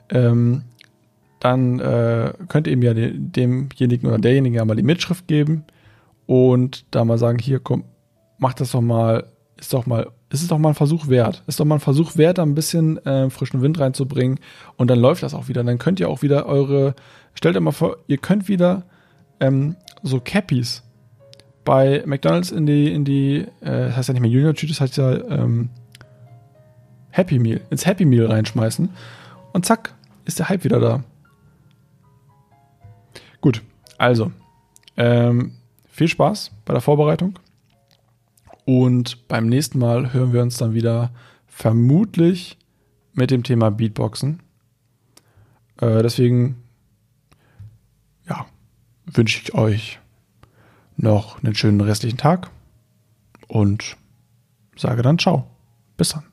[0.10, 0.64] Ähm,
[1.40, 5.64] dann äh, könnt ihr ihm ja demjenigen oder derjenigen ja mal die Mitschrift geben
[6.26, 7.86] und da mal sagen, hier komm,
[8.38, 9.26] mach das doch mal,
[9.58, 11.44] ist doch mal, ist es doch mal ein Versuch wert.
[11.48, 14.40] Ist doch mal ein Versuch wert, da ein bisschen äh, frischen Wind reinzubringen
[14.78, 15.64] und dann läuft das auch wieder.
[15.64, 16.94] Dann könnt ihr auch wieder eure
[17.40, 18.84] Stellt euch mal vor, ihr könnt wieder
[19.40, 20.84] ähm, so Cappies
[21.64, 24.82] bei McDonalds in die, in die, äh, das heißt ja nicht mehr Junior Tüte, das
[24.82, 25.70] heißt ja ähm,
[27.12, 28.90] Happy Meal, ins Happy Meal reinschmeißen
[29.54, 29.96] und zack,
[30.26, 31.04] ist der Hype wieder da.
[33.42, 33.62] Gut,
[33.98, 34.32] also,
[34.98, 35.54] ähm,
[35.90, 37.40] viel Spaß bei der Vorbereitung
[38.66, 41.12] und beim nächsten Mal hören wir uns dann wieder
[41.48, 42.58] vermutlich
[43.14, 44.42] mit dem Thema Beatboxen.
[45.82, 46.56] Äh, deswegen
[48.28, 48.46] ja,
[49.06, 50.00] wünsche ich euch
[50.98, 52.50] noch einen schönen restlichen Tag
[53.48, 53.98] und
[54.76, 55.48] sage dann ciao.
[55.98, 56.29] Bis dann.